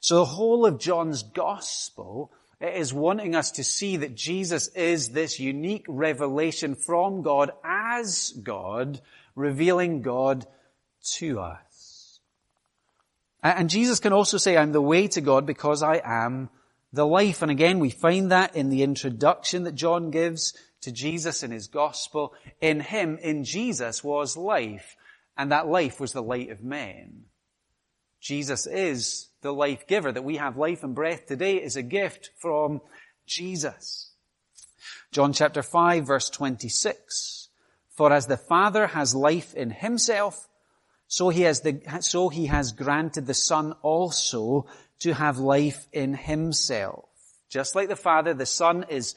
[0.00, 5.38] So the whole of John's gospel is wanting us to see that Jesus is this
[5.38, 9.00] unique revelation from God as God,
[9.34, 10.46] revealing God
[11.18, 12.20] to us.
[13.42, 16.50] And Jesus can also say, I'm the way to God because I am
[16.92, 17.42] the life.
[17.42, 20.54] And again, we find that in the introduction that John gives
[20.86, 22.32] to Jesus in his gospel.
[22.60, 24.96] In him, in Jesus, was life,
[25.36, 27.24] and that life was the light of men.
[28.20, 30.12] Jesus is the life giver.
[30.12, 32.80] That we have life and breath today is a gift from
[33.26, 34.12] Jesus.
[35.10, 37.48] John chapter 5 verse 26.
[37.90, 40.48] For as the Father has life in himself,
[41.08, 44.66] so he has the, so he has granted the Son also
[45.00, 47.08] to have life in himself.
[47.48, 49.16] Just like the Father, the Son is,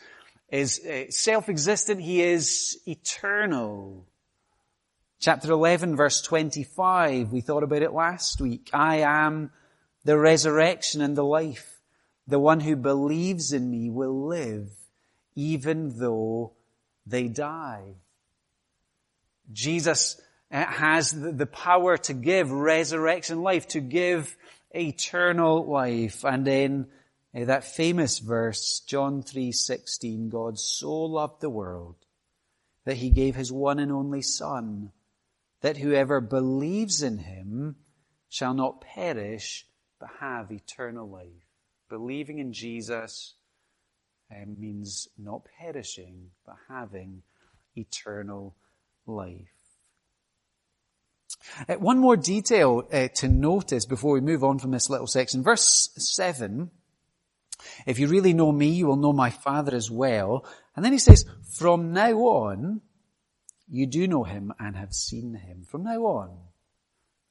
[0.52, 2.02] is uh, self-existent.
[2.02, 4.06] He is eternal.
[5.20, 8.70] Chapter 11 verse 25, we thought about it last week.
[8.74, 9.52] I am
[10.06, 11.82] the resurrection and the life.
[12.28, 14.70] The one who believes in me will live
[15.36, 16.54] even though
[17.06, 17.96] they die.
[19.52, 20.20] Jesus
[20.52, 24.36] uh, has the power to give resurrection life, to give
[24.72, 26.24] eternal life.
[26.24, 26.88] And then
[27.34, 31.96] that famous verse, John 3:16, God so loved the world
[32.86, 34.92] that he gave his one and only son
[35.62, 37.76] that whoever believes in him
[38.30, 39.68] shall not perish
[40.00, 41.46] but have eternal life.
[41.89, 43.36] Believing in Jesus
[44.32, 47.24] um, means not perishing but having
[47.76, 48.56] eternal
[49.06, 49.48] life.
[51.68, 55.44] Uh, one more detail uh, to notice before we move on from this little section.
[55.44, 56.72] Verse 7,
[57.86, 60.45] if you really know me, you will know my Father as well.
[60.76, 61.26] And then he says,
[61.58, 62.82] from now on,
[63.69, 65.63] you do know him and have seen him.
[65.63, 66.38] From now on,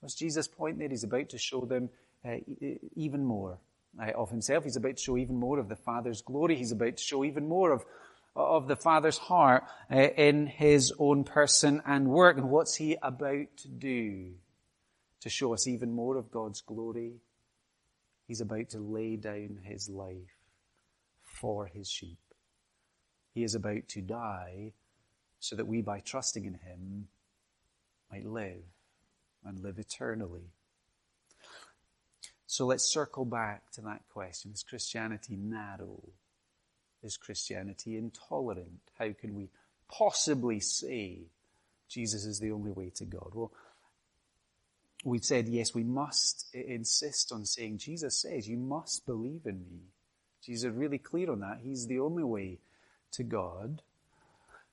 [0.00, 0.88] what's Jesus' point there?
[0.88, 1.90] He's about to show them
[2.24, 2.36] uh,
[2.94, 3.58] even more
[4.00, 4.64] uh, of himself.
[4.64, 6.56] He's about to show even more of the Father's glory.
[6.56, 7.84] He's about to show even more of,
[8.36, 12.36] of the Father's heart uh, in his own person and work.
[12.36, 14.32] And what's he about to do
[15.20, 17.14] to show us even more of God's glory?
[18.28, 20.36] He's about to lay down his life
[21.22, 22.18] for his sheep.
[23.34, 24.72] He is about to die
[25.40, 27.08] so that we, by trusting in Him,
[28.10, 28.64] might live
[29.44, 30.50] and live eternally.
[32.46, 34.50] So let's circle back to that question.
[34.52, 36.02] Is Christianity narrow?
[37.02, 38.80] Is Christianity intolerant?
[38.98, 39.50] How can we
[39.88, 41.28] possibly say
[41.88, 43.30] Jesus is the only way to God?
[43.34, 43.52] Well,
[45.04, 49.82] we said, yes, we must insist on saying, Jesus says, you must believe in me.
[50.42, 51.58] Jesus is really clear on that.
[51.62, 52.58] He's the only way
[53.12, 53.82] to God.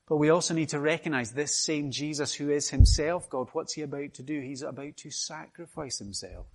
[0.08, 3.50] But we also need to recognize this same Jesus who is himself God.
[3.54, 4.40] What's he about to do?
[4.42, 6.48] He's about to sacrifice himself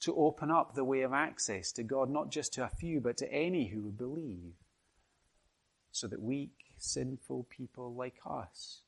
[0.00, 3.18] to open up the way of access to God, not just to a few, but
[3.18, 4.54] to any who would believe.
[5.92, 8.80] So that weak, sinful people like us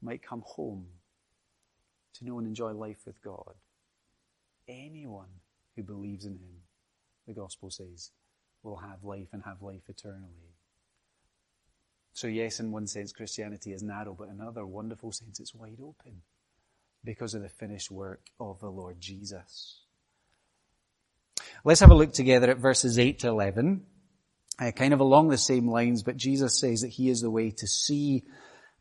[0.00, 0.86] might come home
[2.18, 3.54] to know and enjoy life with God.
[4.68, 5.40] Anyone
[5.76, 6.62] who believes in him,
[7.26, 8.10] the gospel says,
[8.62, 10.54] will have life and have life eternally.
[12.12, 15.78] So, yes, in one sense, Christianity is narrow, but in another wonderful sense, it's wide
[15.80, 16.22] open
[17.04, 19.82] because of the finished work of the Lord Jesus.
[21.64, 23.86] Let's have a look together at verses 8 to 11.
[24.60, 27.52] Uh, kind of along the same lines, but Jesus says that He is the way
[27.52, 28.24] to see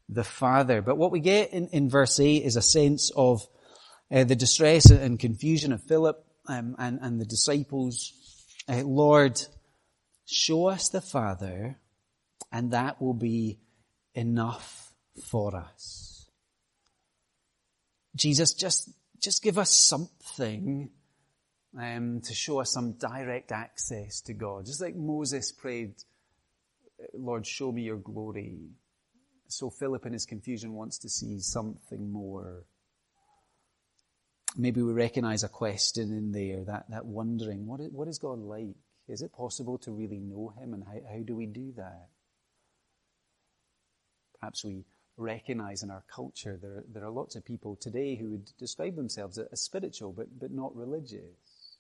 [0.10, 0.82] the Father.
[0.82, 3.46] But what we get in, in verse 8 is a sense of
[4.12, 8.14] uh, the distress and confusion of Philip um, and, and the disciples.
[8.68, 9.42] Uh, Lord,
[10.26, 11.78] show us the Father
[12.52, 13.60] and that will be
[14.14, 14.94] enough
[15.24, 16.30] for us.
[18.16, 18.90] Jesus, just,
[19.22, 20.90] just give us something
[21.80, 24.66] um, to show us some direct access to God.
[24.66, 25.94] Just like Moses prayed,
[27.14, 28.70] Lord, show me your glory.
[29.48, 32.66] So Philip in his confusion wants to see something more.
[34.58, 38.40] Maybe we recognize a question in there, that, that wondering, what is, what is God
[38.40, 38.76] like?
[39.08, 42.08] Is it possible to really know him and how, how do we do that?
[44.40, 44.84] Perhaps we
[45.16, 49.38] recognize in our culture there, there are lots of people today who would describe themselves
[49.38, 51.78] as spiritual but, but not religious.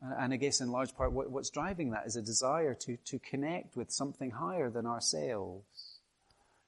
[0.00, 3.18] And I guess in large part what, what's driving that is a desire to, to
[3.18, 5.91] connect with something higher than ourselves.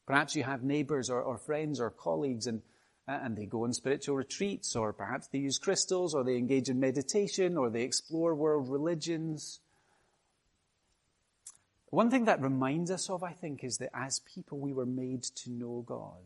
[0.07, 2.63] Perhaps you have neighbors or, or friends or colleagues and,
[3.09, 6.79] and they go on spiritual retreats or perhaps they use crystals or they engage in
[6.79, 9.61] meditation or they explore world religions.
[11.91, 15.23] One thing that reminds us of, I think, is that as people we were made
[15.23, 16.23] to know God.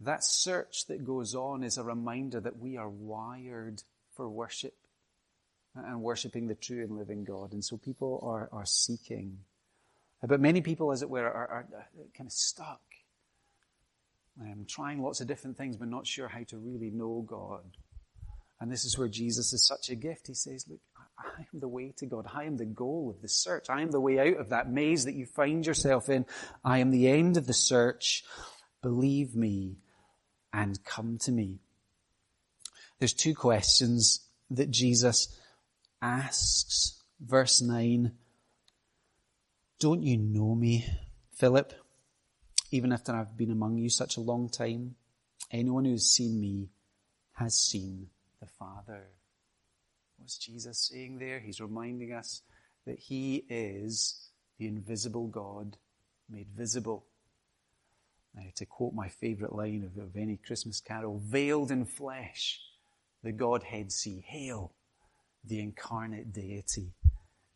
[0.00, 3.82] That search that goes on is a reminder that we are wired
[4.14, 4.74] for worship
[5.74, 7.52] and worshipping the true and living God.
[7.52, 9.38] And so people are, are seeking.
[10.22, 11.66] But many people, as it were, are, are
[12.16, 12.80] kind of stuck.
[14.40, 17.76] Um, trying lots of different things, but not sure how to really know God.
[18.60, 20.26] And this is where Jesus is such a gift.
[20.26, 20.80] He says, Look,
[21.18, 22.26] I am the way to God.
[22.32, 23.70] I am the goal of the search.
[23.70, 26.26] I am the way out of that maze that you find yourself in.
[26.64, 28.24] I am the end of the search.
[28.82, 29.76] Believe me
[30.52, 31.60] and come to me.
[32.98, 35.38] There's two questions that Jesus
[36.00, 37.02] asks.
[37.20, 38.12] Verse 9.
[39.78, 40.86] Don't you know me,
[41.32, 41.74] Philip?
[42.70, 44.94] Even after I've been among you such a long time,
[45.50, 46.70] anyone who has seen me
[47.34, 48.08] has seen
[48.40, 49.02] the Father.
[50.16, 51.40] What's Jesus saying there?
[51.40, 52.40] He's reminding us
[52.86, 55.76] that He is the invisible God
[56.30, 57.04] made visible.
[58.34, 62.60] Now, to quote my favourite line of, of any Christmas carol, veiled in flesh,
[63.22, 64.24] the Godhead see.
[64.26, 64.72] Hail,
[65.44, 66.94] the incarnate deity.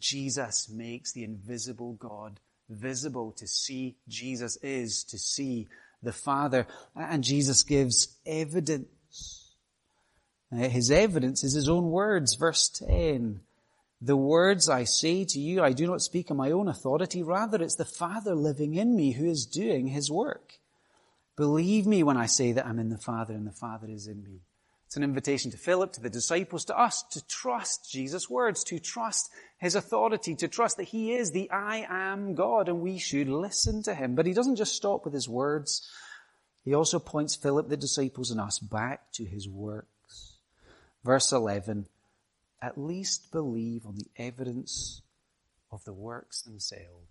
[0.01, 3.33] Jesus makes the invisible God visible.
[3.33, 5.69] To see Jesus is to see
[6.03, 6.67] the Father.
[6.97, 8.89] And Jesus gives evidence
[10.53, 12.35] uh, his evidence is his own words.
[12.35, 13.41] Verse 10.
[14.03, 17.23] The words I say to you, I do not speak on my own authority.
[17.23, 20.55] Rather, it's the Father living in me who is doing his work.
[21.37, 24.25] Believe me when I say that I'm in the Father and the Father is in
[24.25, 24.41] me.
[24.91, 28.81] It's an invitation to Philip, to the disciples, to us to trust Jesus' words, to
[28.81, 33.29] trust his authority, to trust that he is the I am God and we should
[33.29, 34.17] listen to him.
[34.17, 35.89] But he doesn't just stop with his words.
[36.65, 40.33] He also points Philip, the disciples, and us back to his works.
[41.05, 41.87] Verse 11,
[42.61, 45.03] at least believe on the evidence
[45.71, 47.07] of the works themselves.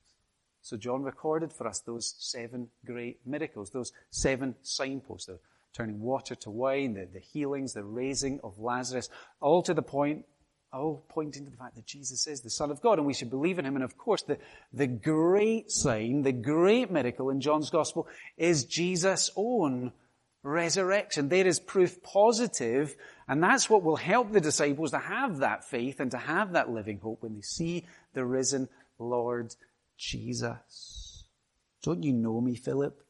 [0.61, 5.29] So John recorded for us those seven great miracles, those seven signposts,
[5.73, 9.09] turning water to wine, the, the healings, the raising of Lazarus,
[9.39, 10.25] all to the point,
[10.71, 13.29] all pointing to the fact that Jesus is the Son of God and we should
[13.29, 13.75] believe in Him.
[13.75, 14.37] And of course, the,
[14.73, 18.07] the great sign, the great miracle in John's Gospel
[18.37, 19.91] is Jesus' own
[20.43, 21.29] resurrection.
[21.29, 22.95] There is proof positive
[23.27, 26.69] and that's what will help the disciples to have that faith and to have that
[26.69, 29.55] living hope when they see the risen Lord
[29.97, 31.23] Jesus.
[31.83, 33.03] Don't you know me, Philip?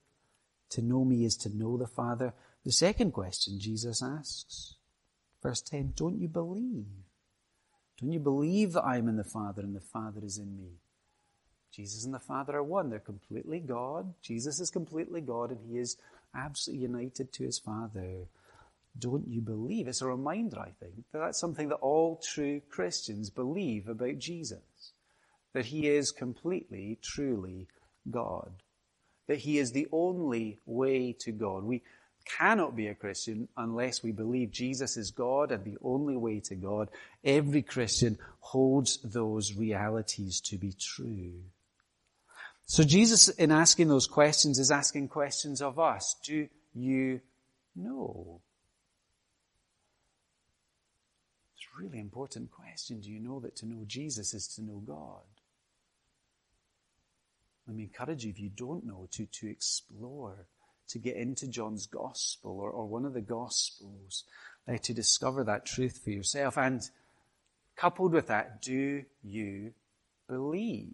[0.71, 2.33] To know me is to know the Father.
[2.69, 4.75] The second question Jesus asks,
[5.41, 6.85] verse 10, don't you believe?
[7.99, 10.73] Don't you believe that I am in the Father and the Father is in me?
[11.71, 12.91] Jesus and the Father are one.
[12.91, 14.13] They're completely God.
[14.21, 15.97] Jesus is completely God and he is
[16.35, 18.27] absolutely united to his Father.
[18.99, 19.87] Don't you believe?
[19.87, 24.93] It's a reminder, I think, that that's something that all true Christians believe about Jesus.
[25.53, 27.65] That he is completely, truly
[28.11, 28.61] God.
[29.25, 31.63] That he is the only way to God.
[31.63, 31.81] We
[32.37, 36.55] cannot be a Christian unless we believe Jesus is God and the only way to
[36.55, 36.89] God.
[37.23, 41.33] Every Christian holds those realities to be true.
[42.65, 46.15] So Jesus, in asking those questions, is asking questions of us.
[46.23, 47.19] Do you
[47.75, 48.41] know?
[51.55, 53.01] It's a really important question.
[53.01, 55.23] Do you know that to know Jesus is to know God?
[57.67, 60.45] Let me encourage you, if you don't know, to, to explore,
[60.89, 64.23] to get into John's Gospel or, or one of the Gospels,
[64.67, 66.57] uh, to discover that truth for yourself.
[66.57, 66.81] And
[67.75, 69.73] coupled with that, do you
[70.27, 70.93] believe?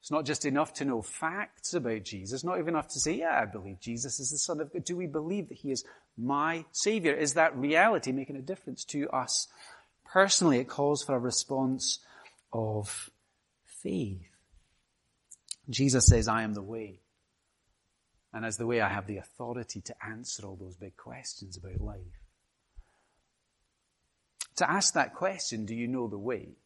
[0.00, 3.40] It's not just enough to know facts about Jesus, not even enough to say, yeah,
[3.42, 4.84] I believe Jesus is the Son of God.
[4.84, 5.84] Do we believe that He is
[6.16, 7.12] my Savior?
[7.12, 9.48] Is that reality making a difference to us
[10.08, 12.00] Personally, it calls for a response
[12.52, 13.10] of
[13.64, 14.22] faith.
[15.68, 17.00] Jesus says, I am the way.
[18.32, 21.80] And as the way, I have the authority to answer all those big questions about
[21.80, 21.98] life.
[24.56, 26.56] To ask that question, do you know the way?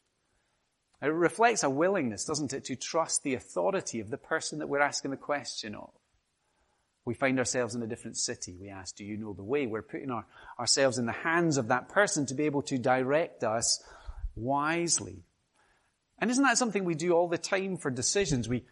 [1.02, 4.80] It reflects a willingness, doesn't it, to trust the authority of the person that we're
[4.80, 5.90] asking the question of.
[7.04, 8.56] We find ourselves in a different city.
[8.60, 9.66] We ask, do you know the way?
[9.66, 10.24] We're putting our,
[10.58, 13.82] ourselves in the hands of that person to be able to direct us
[14.36, 15.24] wisely.
[16.20, 18.48] And isn't that something we do all the time for decisions?
[18.48, 18.64] We,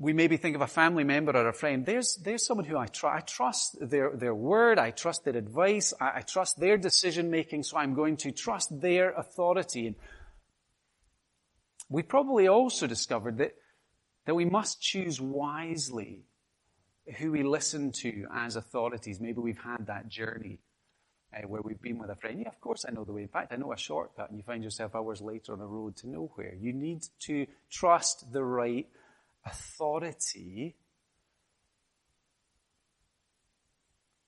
[0.00, 1.84] we maybe think of a family member or a friend.
[1.84, 4.78] There's, there's someone who I, tr- I trust their, their word.
[4.78, 5.92] I trust their advice.
[6.00, 7.64] I, I trust their decision making.
[7.64, 9.88] So I'm going to trust their authority.
[9.88, 9.96] And
[11.88, 13.54] we probably also discovered that,
[14.26, 16.26] that we must choose wisely
[17.18, 19.20] who we listen to as authorities.
[19.20, 20.60] Maybe we've had that journey
[21.34, 22.38] uh, where we've been with a friend.
[22.40, 23.22] Yeah, of course I know the way.
[23.22, 25.96] In fact, I know a shortcut, and you find yourself hours later on a road
[25.96, 26.54] to nowhere.
[26.54, 28.86] You need to trust the right
[29.50, 30.74] authority.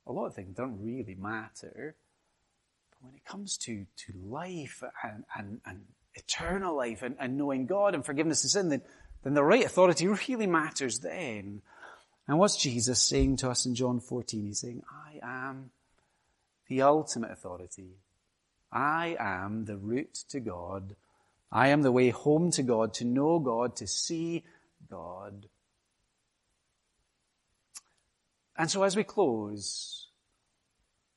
[0.06, 1.94] A lot of things don't really matter.
[2.90, 7.66] But when it comes to, to life and, and, and eternal life and, and knowing
[7.66, 8.82] God and forgiveness of sin, then,
[9.22, 11.62] then the right authority really matters then.
[12.26, 14.46] And what's Jesus saying to us in John 14?
[14.46, 15.70] He's saying, I am
[16.68, 17.96] the ultimate authority.
[18.72, 20.94] I am the route to God.
[21.50, 24.44] I am the way home to God, to know God, to see
[24.90, 25.46] God.
[28.56, 30.08] And so as we close,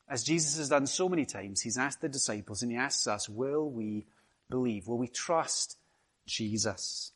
[0.07, 3.27] as Jesus has done so many times, he's asked the disciples and he asks us,
[3.27, 4.05] will we
[4.49, 4.87] believe?
[4.87, 5.77] Will we trust
[6.25, 7.11] Jesus?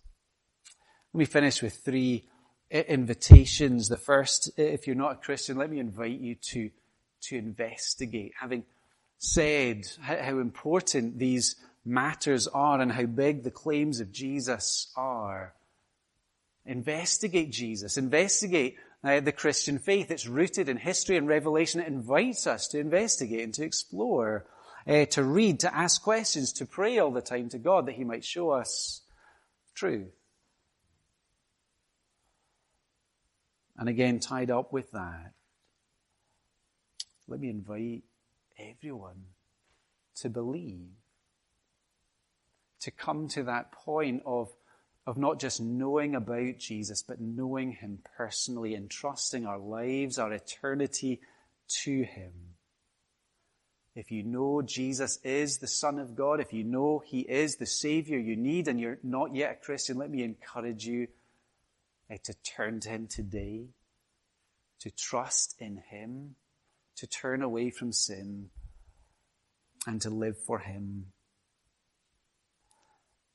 [1.14, 2.28] Let me finish with three
[2.70, 3.88] invitations.
[3.88, 6.70] The first, if you're not a Christian, let me invite you to
[7.20, 8.64] to investigate, having
[9.18, 15.54] said how important these matters are and how big the claims of Jesus are.
[16.68, 17.98] Investigate Jesus.
[17.98, 20.12] Investigate uh, the Christian faith.
[20.12, 21.82] It's rooted in history and revelation.
[21.82, 24.46] It invites us to investigate and to explore,
[24.86, 28.04] uh, to read, to ask questions, to pray all the time to God that He
[28.04, 29.02] might show us
[29.74, 30.12] truth.
[33.78, 35.34] And again, tied up with that,
[37.28, 38.04] let me invite
[38.58, 39.24] everyone
[40.16, 40.90] to believe,
[42.82, 44.50] to come to that point of,
[45.08, 50.32] of not just knowing about Jesus, but knowing Him personally and trusting our lives, our
[50.32, 51.22] eternity
[51.84, 52.34] to Him.
[53.96, 57.66] If you know Jesus is the Son of God, if you know He is the
[57.66, 61.08] Savior you need and you're not yet a Christian, let me encourage you
[62.12, 63.70] eh, to turn to Him today,
[64.82, 66.36] to trust in Him
[66.98, 68.50] to turn away from sin
[69.86, 71.08] and to live for Him.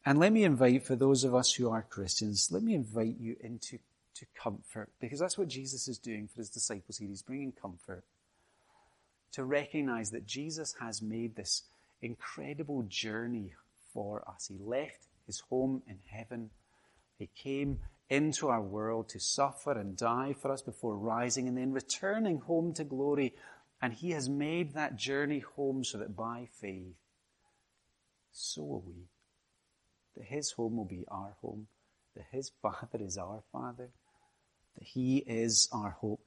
[0.04, 3.36] And let me invite, for those of us who are Christians, let me invite you
[3.40, 3.78] into
[4.14, 7.08] to comfort, because that's what Jesus is doing for his disciples here.
[7.08, 8.04] He's bringing comfort.
[9.32, 11.62] To recognize that Jesus has made this
[12.02, 13.54] incredible journey
[13.94, 14.48] for us.
[14.48, 16.50] He left his home in heaven.
[17.18, 17.78] He came
[18.10, 22.74] into our world to suffer and die for us before rising and then returning home
[22.74, 23.34] to glory.
[23.80, 26.94] And He has made that journey home so that by faith,
[28.30, 29.06] so will we.
[30.16, 31.66] That His home will be our home,
[32.16, 33.90] that His Father is our Father,
[34.76, 36.20] that He is our hope.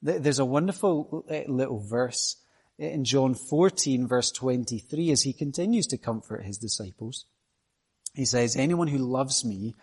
[0.00, 2.36] There's a wonderful uh, little verse
[2.78, 7.26] in John 14, verse 23, as He continues to comfort His disciples.
[8.14, 9.74] He says, Anyone who loves me,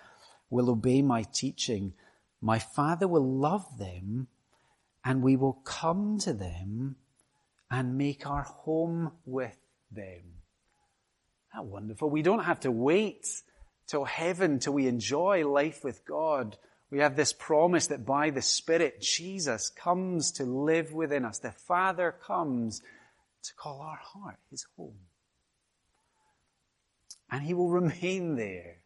[0.50, 1.94] will obey my teaching,
[2.42, 4.28] my Father will love them
[5.04, 6.96] and we will come to them
[7.72, 9.58] and make our home with
[9.92, 10.39] them.
[11.50, 12.10] How wonderful.
[12.10, 13.28] We don't have to wait
[13.88, 16.58] till heaven till we enjoy life with God.
[16.92, 21.40] We have this promise that by the Spirit, Jesus comes to live within us.
[21.40, 22.82] The Father comes
[23.44, 25.00] to call our heart his home.
[27.32, 28.78] And he will remain there,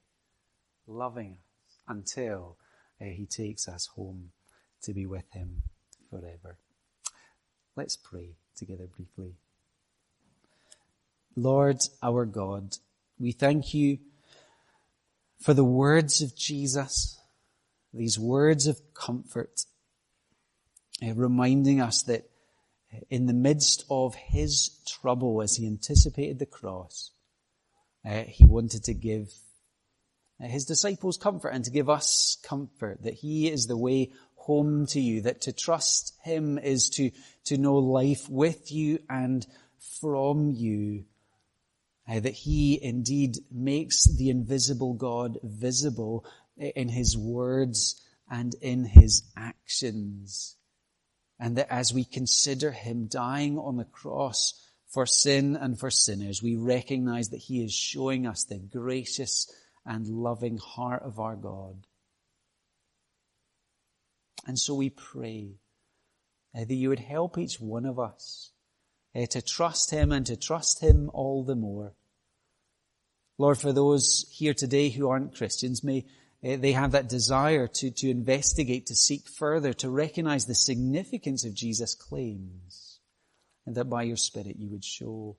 [0.87, 2.57] loving us until
[3.01, 4.31] uh, he takes us home
[4.83, 5.63] to be with him
[6.09, 6.57] forever.
[7.75, 9.33] Let's pray together briefly.
[11.35, 12.77] Lord, our God,
[13.19, 13.99] we thank you
[15.39, 17.19] for the words of Jesus,
[17.93, 19.65] these words of comfort,
[21.01, 22.29] uh, reminding us that
[23.09, 27.11] in the midst of his trouble as he anticipated the cross,
[28.05, 29.33] uh, he wanted to give
[30.39, 34.99] his disciples comfort and to give us comfort that he is the way home to
[34.99, 37.11] you, that to trust him is to,
[37.45, 39.47] to know life with you and
[40.01, 41.05] from you.
[42.07, 46.25] Uh, that he indeed makes the invisible God visible
[46.57, 50.57] in his words and in his actions.
[51.39, 54.53] And that as we consider him dying on the cross
[54.89, 59.51] for sin and for sinners, we recognize that he is showing us the gracious
[59.85, 61.85] and loving heart of our God.
[64.45, 65.55] And so we pray
[66.55, 68.51] uh, that you would help each one of us
[69.15, 71.93] uh, to trust Him and to trust Him all the more.
[73.37, 76.05] Lord, for those here today who aren't Christians, may,
[76.43, 81.45] uh, they have that desire to, to investigate, to seek further, to recognize the significance
[81.45, 82.99] of Jesus' claims.
[83.65, 85.37] And that by your Spirit you would show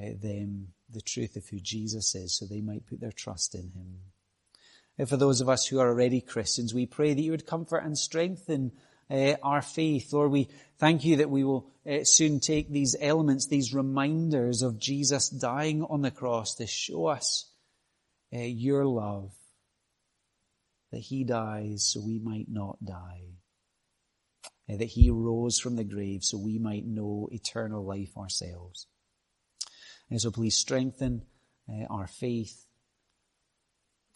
[0.00, 3.70] uh, them the truth of who Jesus is so they might put their trust in
[3.70, 3.96] Him.
[4.98, 7.84] And for those of us who are already Christians, we pray that you would comfort
[7.84, 8.72] and strengthen
[9.10, 10.12] uh, our faith.
[10.12, 10.48] Lord, we
[10.78, 15.82] thank you that we will uh, soon take these elements, these reminders of Jesus dying
[15.82, 17.50] on the cross to show us
[18.34, 19.32] uh, your love,
[20.92, 23.22] that he dies so we might not die,
[24.68, 28.86] uh, that he rose from the grave so we might know eternal life ourselves.
[30.10, 31.22] And so please strengthen
[31.68, 32.66] uh, our faith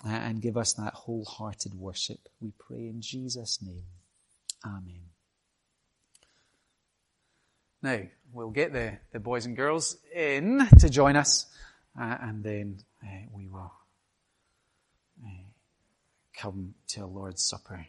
[0.05, 2.28] and give us that wholehearted worship.
[2.38, 3.84] We pray in Jesus' name.
[4.64, 5.00] Amen.
[7.82, 8.00] Now,
[8.32, 11.46] we'll get the, the boys and girls in to join us,
[12.00, 13.72] uh, and then uh, we will
[15.22, 15.28] uh,
[16.34, 17.86] come to a Lord's Supper.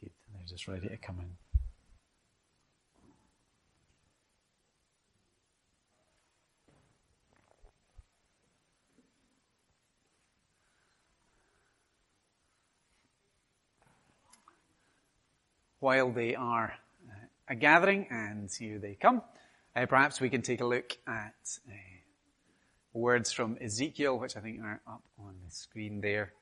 [0.00, 1.49] Good, they're just ready to come in.
[15.80, 16.74] While they are
[17.10, 17.14] uh,
[17.48, 19.22] a gathering, and here they come,
[19.74, 21.34] uh, perhaps we can take a look at
[21.68, 21.72] uh,
[22.92, 26.32] words from Ezekiel, which I think are up on the screen there.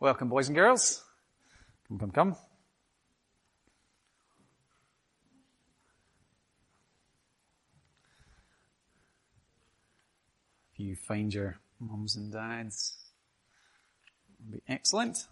[0.00, 1.04] Welcome, boys and girls.
[1.88, 2.36] Come, come, come.
[10.72, 12.96] If you find your mums and dads,
[14.50, 15.26] be excellent.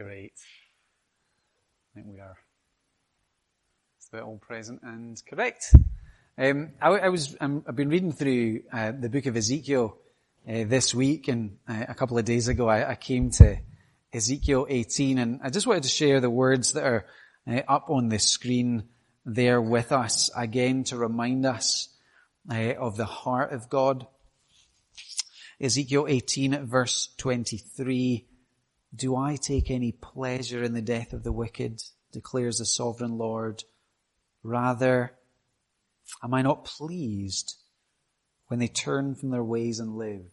[0.00, 0.32] Great.
[1.92, 2.38] I think we are
[3.98, 5.74] still all present and correct.
[6.38, 9.98] Um, I, I, was, i have been reading through uh, the book of Ezekiel
[10.48, 13.58] uh, this week, and uh, a couple of days ago I, I, came to
[14.10, 17.04] Ezekiel 18, and I just wanted to share the words that are
[17.46, 18.84] uh, up on the screen
[19.26, 21.90] there with us again to remind us
[22.50, 24.06] uh, of the heart of God.
[25.60, 28.29] Ezekiel 18 verse 23
[28.94, 31.82] do I take any pleasure in the death of the wicked,
[32.12, 33.62] declares the sovereign Lord.
[34.42, 35.12] Rather,
[36.22, 37.56] am I not pleased
[38.48, 40.26] when they turn from their ways and live?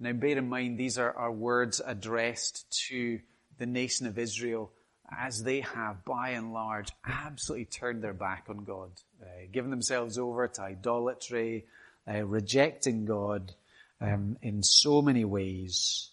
[0.00, 3.20] Now bear in mind, these are, are words addressed to
[3.58, 4.72] the nation of Israel
[5.16, 8.90] as they have, by and large, absolutely turned their back on God,
[9.20, 11.66] uh, given themselves over to idolatry,
[12.08, 13.52] uh, rejecting God
[14.00, 16.11] um, in so many ways.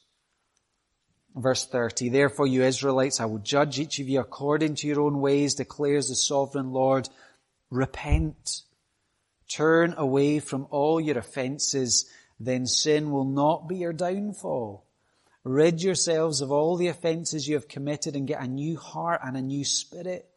[1.35, 5.21] Verse 30, Therefore, you Israelites, I will judge each of you according to your own
[5.21, 7.07] ways, declares the sovereign Lord.
[7.69, 8.61] Repent.
[9.47, 12.09] Turn away from all your offenses,
[12.39, 14.85] then sin will not be your downfall.
[15.43, 19.37] Rid yourselves of all the offenses you have committed and get a new heart and
[19.37, 20.29] a new spirit.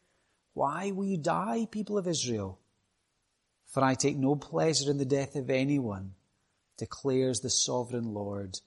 [0.55, 2.59] Why will you die, people of Israel?
[3.67, 6.15] For I take no pleasure in the death of anyone,
[6.77, 8.61] declares the sovereign Lord.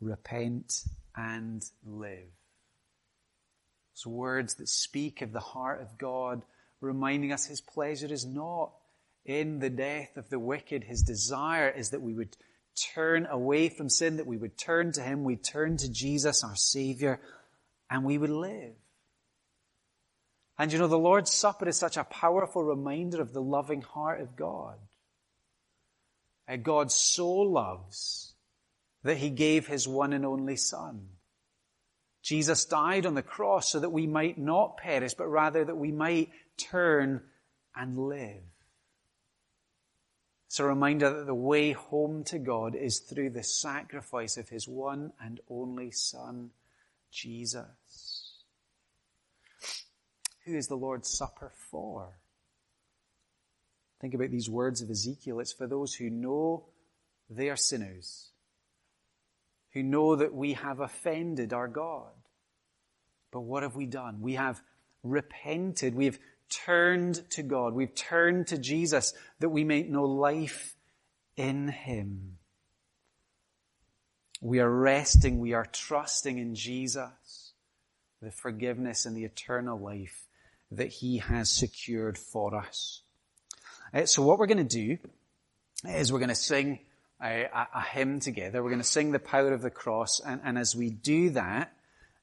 [0.00, 0.84] Repent
[1.16, 2.28] and live.
[3.94, 6.42] Those words that speak of the heart of God,
[6.80, 8.72] reminding us His pleasure is not
[9.24, 10.84] in the death of the wicked.
[10.84, 12.36] His desire is that we would
[12.94, 16.56] turn away from sin, that we would turn to Him, we turn to Jesus, our
[16.56, 17.20] Savior,
[17.90, 18.74] and we would live.
[20.58, 24.20] And you know, the Lord's Supper is such a powerful reminder of the loving heart
[24.20, 24.76] of God.
[26.48, 28.31] Uh, God so loves
[29.04, 31.08] that he gave his one and only Son.
[32.22, 35.90] Jesus died on the cross so that we might not perish, but rather that we
[35.90, 37.22] might turn
[37.74, 38.42] and live.
[40.46, 44.68] It's a reminder that the way home to God is through the sacrifice of his
[44.68, 46.50] one and only Son,
[47.10, 48.44] Jesus.
[50.44, 52.18] Who is the Lord's Supper for?
[54.00, 55.40] Think about these words of Ezekiel.
[55.40, 56.66] It's for those who know
[57.30, 58.31] they are sinners
[59.72, 62.10] who know that we have offended our God.
[63.30, 64.20] But what have we done?
[64.20, 64.60] We have
[65.02, 65.94] repented.
[65.94, 66.18] We've
[66.50, 67.72] turned to God.
[67.74, 70.76] We've turned to Jesus that we may know life
[71.36, 72.38] in Him.
[74.42, 75.38] We are resting.
[75.38, 77.54] We are trusting in Jesus.
[78.20, 80.28] the forgiveness and the eternal life
[80.70, 83.02] that he has secured for us.
[83.92, 84.96] Uh, so what we're going to do
[85.84, 86.78] is we're going to sing
[87.22, 88.62] a, a, hymn together.
[88.62, 90.20] We're going to sing the power of the cross.
[90.20, 91.72] And, and as we do that,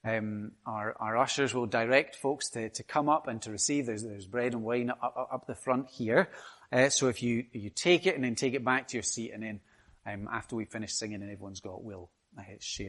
[0.04, 3.86] um, our, our, ushers will direct folks to, to come up and to receive.
[3.86, 6.30] There's, there's bread and wine up, up the front here.
[6.72, 9.32] Uh, so if you, you take it and then take it back to your seat
[9.34, 9.60] and then
[10.06, 12.88] um, after we finish singing and everyone's got, we'll uh, share